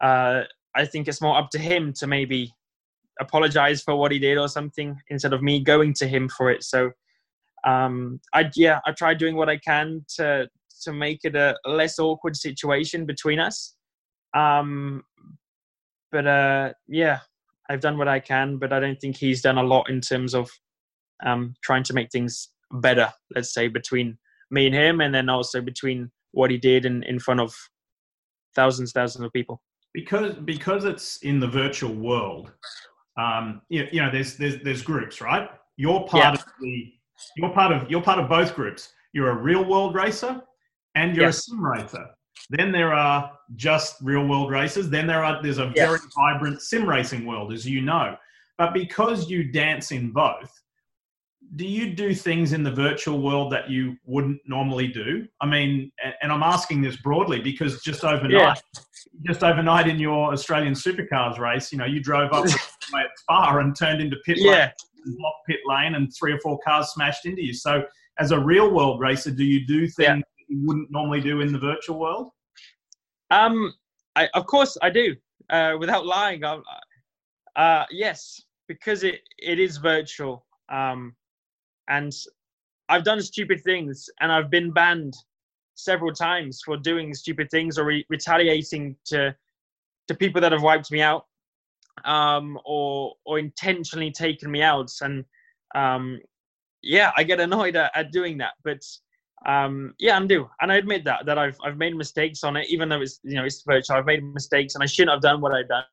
uh, 0.00 0.42
I 0.74 0.84
think 0.86 1.08
it's 1.08 1.20
more 1.20 1.36
up 1.36 1.50
to 1.50 1.58
him 1.58 1.92
to 1.94 2.06
maybe 2.06 2.52
apologize 3.20 3.82
for 3.82 3.96
what 3.96 4.12
he 4.12 4.18
did 4.18 4.38
or 4.38 4.48
something 4.48 4.96
instead 5.08 5.32
of 5.32 5.42
me 5.42 5.60
going 5.60 5.92
to 5.94 6.06
him 6.06 6.28
for 6.28 6.50
it. 6.50 6.64
So 6.64 6.90
um, 7.66 8.20
I 8.32 8.50
yeah, 8.54 8.80
I 8.86 8.92
tried 8.92 9.18
doing 9.18 9.36
what 9.36 9.48
I 9.48 9.58
can 9.58 10.04
to 10.16 10.48
to 10.82 10.92
make 10.92 11.20
it 11.24 11.36
a 11.36 11.56
less 11.66 11.98
awkward 11.98 12.36
situation 12.36 13.04
between 13.04 13.38
us. 13.38 13.74
Um, 14.34 15.02
but 16.12 16.26
uh, 16.26 16.72
yeah, 16.88 17.20
I've 17.68 17.80
done 17.80 17.98
what 17.98 18.08
I 18.08 18.20
can, 18.20 18.56
but 18.56 18.72
I 18.72 18.80
don't 18.80 19.00
think 19.00 19.16
he's 19.16 19.42
done 19.42 19.58
a 19.58 19.62
lot 19.62 19.88
in 19.88 20.00
terms 20.00 20.34
of 20.34 20.50
um, 21.24 21.54
trying 21.62 21.84
to 21.84 21.94
make 21.94 22.10
things 22.10 22.48
better. 22.72 23.12
Let's 23.34 23.54
say 23.54 23.68
between 23.68 24.18
me 24.50 24.66
and 24.66 24.74
him, 24.74 25.00
and 25.00 25.14
then 25.14 25.28
also 25.28 25.60
between 25.60 26.10
what 26.32 26.50
he 26.50 26.58
did 26.58 26.84
in, 26.84 27.02
in 27.04 27.18
front 27.18 27.40
of 27.40 27.54
thousands, 28.54 28.92
thousands 28.92 29.24
of 29.24 29.32
people. 29.32 29.62
Because 29.92 30.34
because 30.44 30.84
it's 30.84 31.18
in 31.18 31.40
the 31.40 31.48
virtual 31.48 31.92
world, 31.92 32.52
um, 33.16 33.62
you, 33.68 33.86
you 33.92 34.00
know, 34.00 34.10
there's 34.10 34.36
there's 34.36 34.62
there's 34.62 34.82
groups, 34.82 35.20
right? 35.20 35.48
You're 35.76 36.04
part 36.06 36.24
yeah. 36.24 36.32
of 36.32 36.44
the 36.60 36.92
you're 37.36 37.50
part 37.50 37.72
of 37.72 37.90
you're 37.90 38.02
part 38.02 38.18
of 38.18 38.28
both 38.28 38.54
groups. 38.54 38.92
You're 39.12 39.30
a 39.30 39.36
real 39.36 39.64
world 39.64 39.94
racer 39.94 40.40
and 40.94 41.16
you're 41.16 41.26
yes. 41.26 41.38
a 41.38 41.42
sim 41.42 41.64
racer. 41.64 42.06
Then 42.48 42.72
there 42.72 42.92
are 42.92 43.32
just 43.56 43.96
real 44.02 44.26
world 44.26 44.50
races. 44.50 44.90
Then 44.90 45.06
there 45.06 45.24
are 45.24 45.42
there's 45.42 45.58
a 45.58 45.72
yes. 45.74 45.86
very 45.86 46.00
vibrant 46.16 46.62
sim 46.62 46.88
racing 46.88 47.26
world, 47.26 47.52
as 47.52 47.66
you 47.66 47.80
know. 47.80 48.16
But 48.58 48.74
because 48.74 49.30
you 49.30 49.44
dance 49.44 49.90
in 49.90 50.10
both, 50.10 50.52
do 51.56 51.66
you 51.66 51.94
do 51.94 52.14
things 52.14 52.52
in 52.52 52.62
the 52.62 52.70
virtual 52.70 53.20
world 53.20 53.50
that 53.52 53.68
you 53.70 53.96
wouldn't 54.04 54.40
normally 54.46 54.88
do? 54.88 55.26
I 55.40 55.46
mean, 55.46 55.90
and 56.22 56.30
I'm 56.30 56.42
asking 56.42 56.82
this 56.82 56.96
broadly 56.96 57.40
because 57.40 57.82
just 57.82 58.04
overnight, 58.04 58.32
yeah. 58.74 58.82
just 59.26 59.42
overnight 59.42 59.88
in 59.88 59.98
your 59.98 60.32
Australian 60.32 60.74
supercars 60.74 61.38
race, 61.38 61.72
you 61.72 61.78
know, 61.78 61.86
you 61.86 62.00
drove 62.00 62.32
up 62.32 62.44
at 62.94 63.08
Spa 63.16 63.58
and 63.58 63.74
turned 63.76 64.00
into 64.00 64.16
pit 64.24 64.38
yeah. 64.38 64.70
lane, 65.06 65.16
blocked 65.18 65.46
pit 65.48 65.60
lane, 65.66 65.94
and 65.94 66.12
three 66.14 66.32
or 66.32 66.38
four 66.40 66.58
cars 66.64 66.90
smashed 66.90 67.26
into 67.26 67.42
you. 67.42 67.54
So, 67.54 67.82
as 68.18 68.32
a 68.32 68.38
real 68.38 68.70
world 68.70 69.00
racer, 69.00 69.30
do 69.30 69.44
you 69.44 69.66
do 69.66 69.88
things 69.88 69.96
yeah. 69.98 70.20
You 70.50 70.66
wouldn't 70.66 70.90
normally 70.90 71.20
do 71.20 71.40
in 71.40 71.52
the 71.52 71.58
virtual 71.58 71.98
world? 71.98 72.30
Um, 73.30 73.72
I, 74.16 74.28
of 74.34 74.46
course 74.46 74.76
I 74.82 74.90
do. 74.90 75.14
Uh, 75.48 75.76
without 75.78 76.06
lying, 76.06 76.44
I, 76.44 76.60
uh, 77.56 77.84
yes, 77.90 78.40
because 78.68 79.04
it, 79.04 79.20
it 79.38 79.58
is 79.58 79.78
virtual. 79.78 80.44
Um, 80.68 81.14
and 81.88 82.12
I've 82.88 83.04
done 83.04 83.20
stupid 83.22 83.62
things 83.62 84.08
and 84.20 84.32
I've 84.32 84.50
been 84.50 84.72
banned 84.72 85.14
several 85.74 86.12
times 86.12 86.60
for 86.64 86.76
doing 86.76 87.14
stupid 87.14 87.50
things 87.50 87.78
or 87.78 87.84
re- 87.84 88.06
retaliating 88.08 88.96
to 89.06 89.34
to 90.08 90.14
people 90.14 90.40
that 90.40 90.52
have 90.52 90.62
wiped 90.62 90.90
me 90.90 91.00
out 91.00 91.26
um, 92.04 92.58
or 92.64 93.14
or 93.24 93.38
intentionally 93.38 94.10
taken 94.10 94.50
me 94.50 94.62
out 94.62 94.90
and 95.00 95.24
um, 95.74 96.20
yeah 96.82 97.12
I 97.16 97.22
get 97.22 97.40
annoyed 97.40 97.76
at, 97.76 97.92
at 97.94 98.12
doing 98.12 98.38
that 98.38 98.54
but 98.64 98.82
um, 99.46 99.94
yeah 99.98 100.18
I 100.18 100.26
do, 100.26 100.48
and 100.60 100.70
I 100.70 100.76
admit 100.76 101.04
that 101.04 101.26
that 101.26 101.38
I've 101.38 101.56
I've 101.64 101.78
made 101.78 101.96
mistakes 101.96 102.44
on 102.44 102.56
it 102.56 102.68
even 102.68 102.88
though 102.88 103.00
it's 103.00 103.20
you 103.22 103.36
know 103.36 103.44
it's 103.44 103.62
virtual 103.62 103.96
I've 103.96 104.06
made 104.06 104.22
mistakes 104.22 104.74
and 104.74 104.82
I 104.82 104.86
shouldn't 104.86 105.12
have 105.12 105.22
done 105.22 105.40
what 105.40 105.52
I've 105.52 105.68
done 105.68 105.84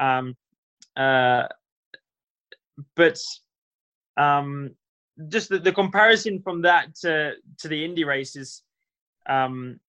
um, 0.00 0.36
uh, 0.96 1.44
but 2.96 3.18
um, 4.16 4.70
just 5.28 5.48
the, 5.48 5.58
the 5.58 5.72
comparison 5.72 6.40
from 6.42 6.62
that 6.62 6.94
to 6.96 7.32
to 7.58 7.68
the 7.68 7.84
Indy 7.84 8.04
races. 8.04 8.62
Um, 9.28 9.80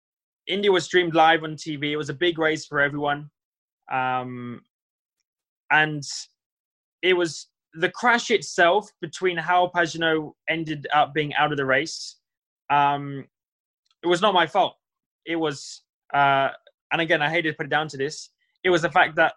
Indy 0.48 0.70
was 0.70 0.86
streamed 0.86 1.16
live 1.16 1.44
on 1.44 1.56
TV. 1.56 1.92
It 1.92 1.98
was 1.98 2.10
a 2.10 2.14
big 2.14 2.38
race 2.38 2.66
for 2.66 2.80
everyone, 2.80 3.30
um, 3.92 4.62
and 5.72 6.04
it 7.02 7.14
was 7.14 7.48
the 7.74 7.90
crash 7.90 8.32
itself 8.32 8.90
between 9.02 9.38
how 9.38 9.72
Pagenaud 9.76 10.34
ended 10.50 10.88
up 10.94 11.14
being 11.14 11.34
out 11.34 11.52
of 11.52 11.58
the 11.58 11.66
race. 11.66 12.18
Um, 12.70 13.26
it 14.04 14.08
was 14.08 14.22
not 14.22 14.34
my 14.34 14.48
fault. 14.48 14.76
It 15.26 15.36
was, 15.36 15.82
uh, 16.14 16.50
and 16.92 17.02
again, 17.02 17.22
I 17.22 17.30
hate 17.30 17.44
to 17.44 17.54
put 17.54 17.66
it 17.66 17.70
down 17.70 17.88
to 17.90 17.98
this. 17.98 18.30
It 18.64 18.70
was 18.70 18.82
the 18.82 18.92
fact 18.92 19.16
that 19.16 19.34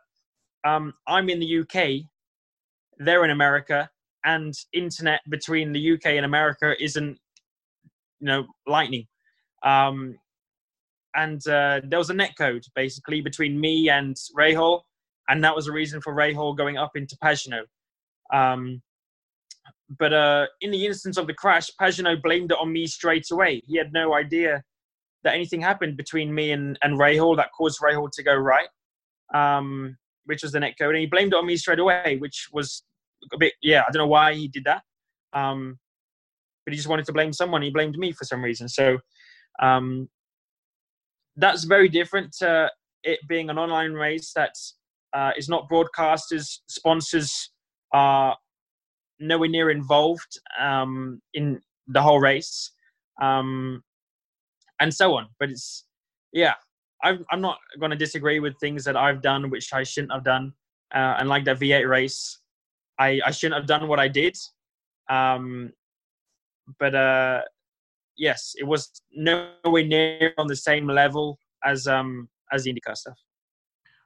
um, 0.65 0.95
I'm 1.07 1.29
in 1.29 1.41
the 1.41 1.61
UK, 1.61 2.05
they're 2.99 3.25
in 3.25 3.31
America, 3.31 3.91
and 4.25 4.55
internet 4.73 5.21
between 5.31 5.73
the 5.73 5.93
UK 5.93 6.07
and 6.07 6.25
America 6.25 6.75
isn't, 6.83 7.19
you 8.21 8.27
know, 8.27 8.47
lightning. 8.67 9.07
Um, 9.63 10.19
and 11.15 11.47
uh, 11.49 11.81
there 11.85 11.99
was 11.99 12.11
a 12.11 12.15
net 12.15 12.35
code 12.37 12.65
basically 12.75 13.21
between 13.21 13.61
me 13.61 13.89
and 13.89 14.17
Rahal, 14.37 14.83
and 15.29 15.43
that 15.45 15.55
was 15.55 15.67
a 15.67 15.73
reason 15.73 16.01
for 16.01 16.15
Rahal 16.15 16.57
going 16.57 16.77
up 16.77 16.93
into 16.97 17.17
Pagenaud. 17.17 17.65
Um, 18.33 18.83
but 19.99 20.13
uh, 20.13 20.47
in 20.61 20.71
the 20.71 20.87
instance 20.87 21.17
of 21.17 21.27
the 21.27 21.35
crash, 21.35 21.71
Pagenaud 21.81 22.23
blamed 22.23 22.53
it 22.53 22.59
on 22.61 22.73
me 22.73 22.87
straight 22.87 23.27
away. 23.31 23.63
He 23.67 23.79
had 23.79 23.93
no 23.93 24.15
idea 24.15 24.63
that 25.25 25.35
anything 25.35 25.61
happened 25.61 25.97
between 25.97 26.35
me 26.35 26.53
and, 26.53 26.79
and 26.83 26.99
Rahal 26.99 27.37
that 27.37 27.51
caused 27.57 27.81
Rahal 27.81 28.11
to 28.13 28.23
go 28.23 28.35
right, 28.35 28.69
um, 29.35 29.97
which 30.27 30.43
was 30.43 30.53
the 30.53 30.61
net 30.61 30.75
code. 30.79 30.95
And 30.95 31.01
he 31.01 31.07
blamed 31.07 31.33
it 31.33 31.37
on 31.37 31.47
me 31.47 31.57
straight 31.57 31.79
away, 31.79 32.19
which 32.21 32.49
was 32.53 32.83
a 33.33 33.39
bit, 33.39 33.55
yeah, 33.63 33.81
I 33.81 33.91
don't 33.91 34.01
know 34.01 34.07
why 34.07 34.35
he 34.35 34.47
did 34.49 34.65
that. 34.65 34.83
Um, 35.33 35.79
but 36.65 36.73
he 36.73 36.77
just 36.77 36.89
wanted 36.89 37.07
to 37.07 37.13
blame 37.13 37.33
someone. 37.33 37.63
He 37.63 37.71
blamed 37.71 37.97
me 37.97 38.13
for 38.13 38.25
some 38.25 38.45
reason. 38.45 38.69
So 38.69 38.99
um, 39.61 40.09
that's 41.37 41.65
very 41.65 41.89
different 41.89 42.33
to 42.41 42.71
it 43.05 43.21
being 43.27 43.49
an 43.49 43.59
online 43.59 43.93
race 43.93 44.33
that 44.37 44.53
uh, 45.15 45.33
is 45.37 45.49
not 45.49 45.69
sponsors 46.69 47.51
are 47.95 48.37
nowhere 49.21 49.49
near 49.49 49.71
involved 49.71 50.39
um, 50.59 51.21
in 51.35 51.61
the 51.87 52.03
whole 52.03 52.21
race, 52.21 52.71
um, 53.21 53.83
and 54.81 54.93
so 54.93 55.15
on. 55.17 55.29
But 55.39 55.51
it's 55.51 55.85
yeah, 56.33 56.55
I'm 57.03 57.25
I'm 57.31 57.41
not 57.41 57.59
going 57.79 57.91
to 57.91 57.97
disagree 57.97 58.41
with 58.41 58.59
things 58.59 58.85
that 58.85 58.97
I've 58.97 59.23
done 59.23 59.51
which 59.51 59.73
I 59.73 59.83
shouldn't 59.83 60.13
have 60.13 60.25
done. 60.25 60.53
Uh, 60.95 61.17
and 61.19 61.29
like 61.29 61.45
that 61.45 61.61
V8 61.61 61.87
race, 61.87 62.39
I, 62.99 63.21
I 63.25 63.31
shouldn't 63.31 63.61
have 63.61 63.69
done 63.69 63.89
what 63.89 64.01
I 64.01 64.09
did. 64.09 64.37
Um, 65.11 65.73
but 66.79 66.95
uh, 66.95 67.43
yes, 68.17 68.55
it 68.59 68.65
was 68.65 68.91
nowhere 69.13 69.85
near 69.85 70.33
on 70.39 70.47
the 70.47 70.57
same 70.57 70.87
level 70.87 71.39
as 71.65 71.87
um, 71.87 72.29
as 72.53 72.65
the 72.65 72.73
IndyCar 72.73 72.97
stuff. 72.97 73.19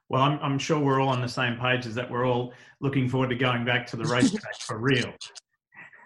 Well, 0.09 0.21
I'm, 0.21 0.39
I'm 0.41 0.59
sure 0.59 0.79
we're 0.79 1.01
all 1.01 1.09
on 1.09 1.21
the 1.21 1.27
same 1.27 1.57
page 1.57 1.85
as 1.85 1.95
that 1.95 2.09
we're 2.09 2.25
all 2.25 2.53
looking 2.81 3.09
forward 3.09 3.29
to 3.29 3.35
going 3.35 3.65
back 3.65 3.87
to 3.87 3.95
the 3.95 4.05
racetrack 4.05 4.55
for 4.61 4.77
real. 4.77 5.11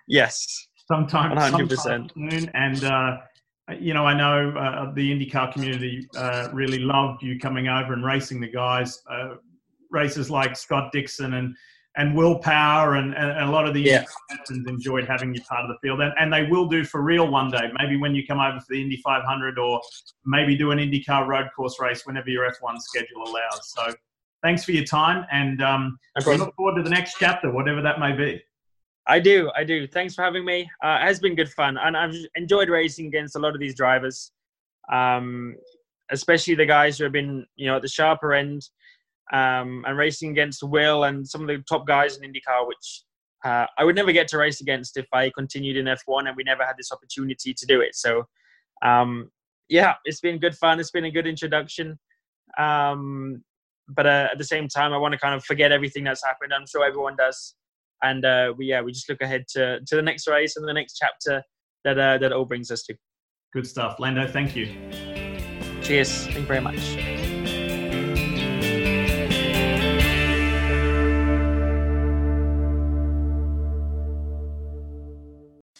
Yes. 0.07 0.67
Sometime, 0.88 1.36
100%. 1.38 1.77
sometime 1.77 2.10
soon. 2.31 2.49
And, 2.53 2.83
uh, 2.83 3.17
you 3.79 3.93
know, 3.93 4.05
I 4.05 4.13
know 4.13 4.51
uh, 4.51 4.93
the 4.93 5.12
IndyCar 5.12 5.51
community 5.51 6.07
uh, 6.15 6.47
really 6.53 6.79
loved 6.79 7.21
you 7.21 7.38
coming 7.39 7.67
over 7.67 7.93
and 7.93 8.05
racing 8.05 8.39
the 8.39 8.47
guys. 8.47 9.01
Uh, 9.10 9.36
races 9.91 10.29
like 10.29 10.55
Scott 10.55 10.91
Dixon 10.91 11.33
and 11.33 11.55
and 11.97 12.15
Will 12.15 12.38
Power 12.38 12.95
and, 12.95 13.13
and, 13.15 13.39
a 13.39 13.51
lot 13.51 13.67
of 13.67 13.73
the 13.73 13.81
yeah. 13.81 14.05
enjoyed 14.49 15.05
having 15.05 15.33
you 15.33 15.41
part 15.41 15.65
of 15.65 15.69
the 15.69 15.77
field. 15.81 15.99
And, 15.99 16.13
and 16.19 16.31
they 16.31 16.43
will 16.43 16.67
do 16.67 16.86
for 16.86 17.01
real 17.01 17.29
one 17.29 17.49
day, 17.49 17.71
maybe 17.77 17.97
when 17.97 18.13
you 18.15 18.25
come 18.25 18.39
over 18.39 18.60
for 18.60 18.67
the 18.69 18.81
Indy 18.81 18.97
500 18.97 19.57
or 19.57 19.81
maybe 20.23 20.55
do 20.55 20.71
an 20.71 20.77
IndyCar 20.77 21.27
road 21.27 21.47
course 21.55 21.79
race 21.79 22.05
whenever 22.05 22.29
your 22.29 22.49
F1 22.49 22.79
schedule 22.79 23.23
allows. 23.23 23.73
So 23.75 23.93
thanks 24.43 24.63
for 24.63 24.71
your 24.71 24.86
time 24.86 25.25
and 25.31 25.62
um, 25.62 25.97
we 26.25 26.38
look 26.38 26.55
forward 26.55 26.75
to 26.75 26.83
the 26.83 26.89
next 26.89 27.15
chapter, 27.19 27.51
whatever 27.51 27.81
that 27.81 27.99
may 27.99 28.13
be. 28.13 28.41
I 29.07 29.19
do, 29.19 29.49
I 29.55 29.63
do. 29.63 29.88
Thanks 29.88 30.13
for 30.13 30.21
having 30.21 30.45
me. 30.45 30.69
Uh, 30.83 30.99
it 31.01 31.05
has 31.05 31.19
been 31.19 31.33
good 31.33 31.49
fun, 31.49 31.77
and 31.77 31.95
I've 31.95 32.13
enjoyed 32.36 32.67
racing 32.67 33.07
against 33.07 33.38
a 33.38 33.39
lot 33.39 33.53
of 33.53 33.62
these 33.62 33.73
drivers, 33.73 34.33
um, 34.91 35.55
especially 36.12 36.55
the 36.55 36.65
guys 36.65 36.97
who 36.97 37.05
have 37.05 37.13
been, 37.13 37.45
you 37.55 37.67
know, 37.67 37.77
at 37.77 37.81
the 37.81 37.88
sharper 37.88 38.33
end 38.33 38.67
um, 39.33 39.83
and 39.85 39.97
racing 39.97 40.31
against 40.31 40.63
Will 40.63 41.03
and 41.03 41.27
some 41.27 41.41
of 41.41 41.47
the 41.47 41.63
top 41.69 41.85
guys 41.85 42.17
in 42.17 42.29
IndyCar, 42.29 42.67
which 42.67 43.03
uh, 43.45 43.65
I 43.77 43.83
would 43.83 43.95
never 43.95 44.11
get 44.11 44.27
to 44.29 44.37
race 44.37 44.61
against 44.61 44.97
if 44.97 45.05
I 45.13 45.31
continued 45.35 45.77
in 45.77 45.85
F1 45.85 46.27
and 46.27 46.35
we 46.35 46.43
never 46.43 46.65
had 46.65 46.75
this 46.77 46.91
opportunity 46.91 47.53
to 47.53 47.65
do 47.65 47.81
it. 47.81 47.95
So, 47.95 48.23
um, 48.83 49.29
yeah, 49.69 49.95
it's 50.05 50.19
been 50.19 50.39
good 50.39 50.55
fun. 50.55 50.79
It's 50.79 50.91
been 50.91 51.05
a 51.05 51.11
good 51.11 51.27
introduction. 51.27 51.99
Um, 52.57 53.43
but 53.89 54.05
uh, 54.05 54.29
at 54.31 54.37
the 54.37 54.43
same 54.43 54.67
time, 54.67 54.93
I 54.93 54.97
want 54.97 55.13
to 55.13 55.19
kind 55.19 55.35
of 55.35 55.43
forget 55.43 55.71
everything 55.71 56.03
that's 56.03 56.25
happened. 56.25 56.53
I'm 56.53 56.65
sure 56.67 56.85
everyone 56.85 57.15
does. 57.15 57.55
And 58.03 58.25
uh, 58.25 58.53
we, 58.57 58.67
yeah, 58.67 58.81
we 58.81 58.91
just 58.91 59.09
look 59.09 59.21
ahead 59.21 59.45
to, 59.49 59.79
to 59.85 59.95
the 59.95 60.01
next 60.01 60.27
race 60.27 60.55
and 60.55 60.67
the 60.67 60.73
next 60.73 60.97
chapter 60.97 61.43
that, 61.83 61.97
uh, 61.97 62.17
that 62.17 62.31
all 62.31 62.45
brings 62.45 62.71
us 62.71 62.83
to. 62.83 62.95
Good 63.53 63.67
stuff. 63.67 63.99
Lando, 63.99 64.27
thank 64.27 64.55
you. 64.55 64.65
Cheers. 65.81 66.25
Thank 66.25 66.37
you 66.37 66.45
very 66.45 66.61
much. 66.61 67.16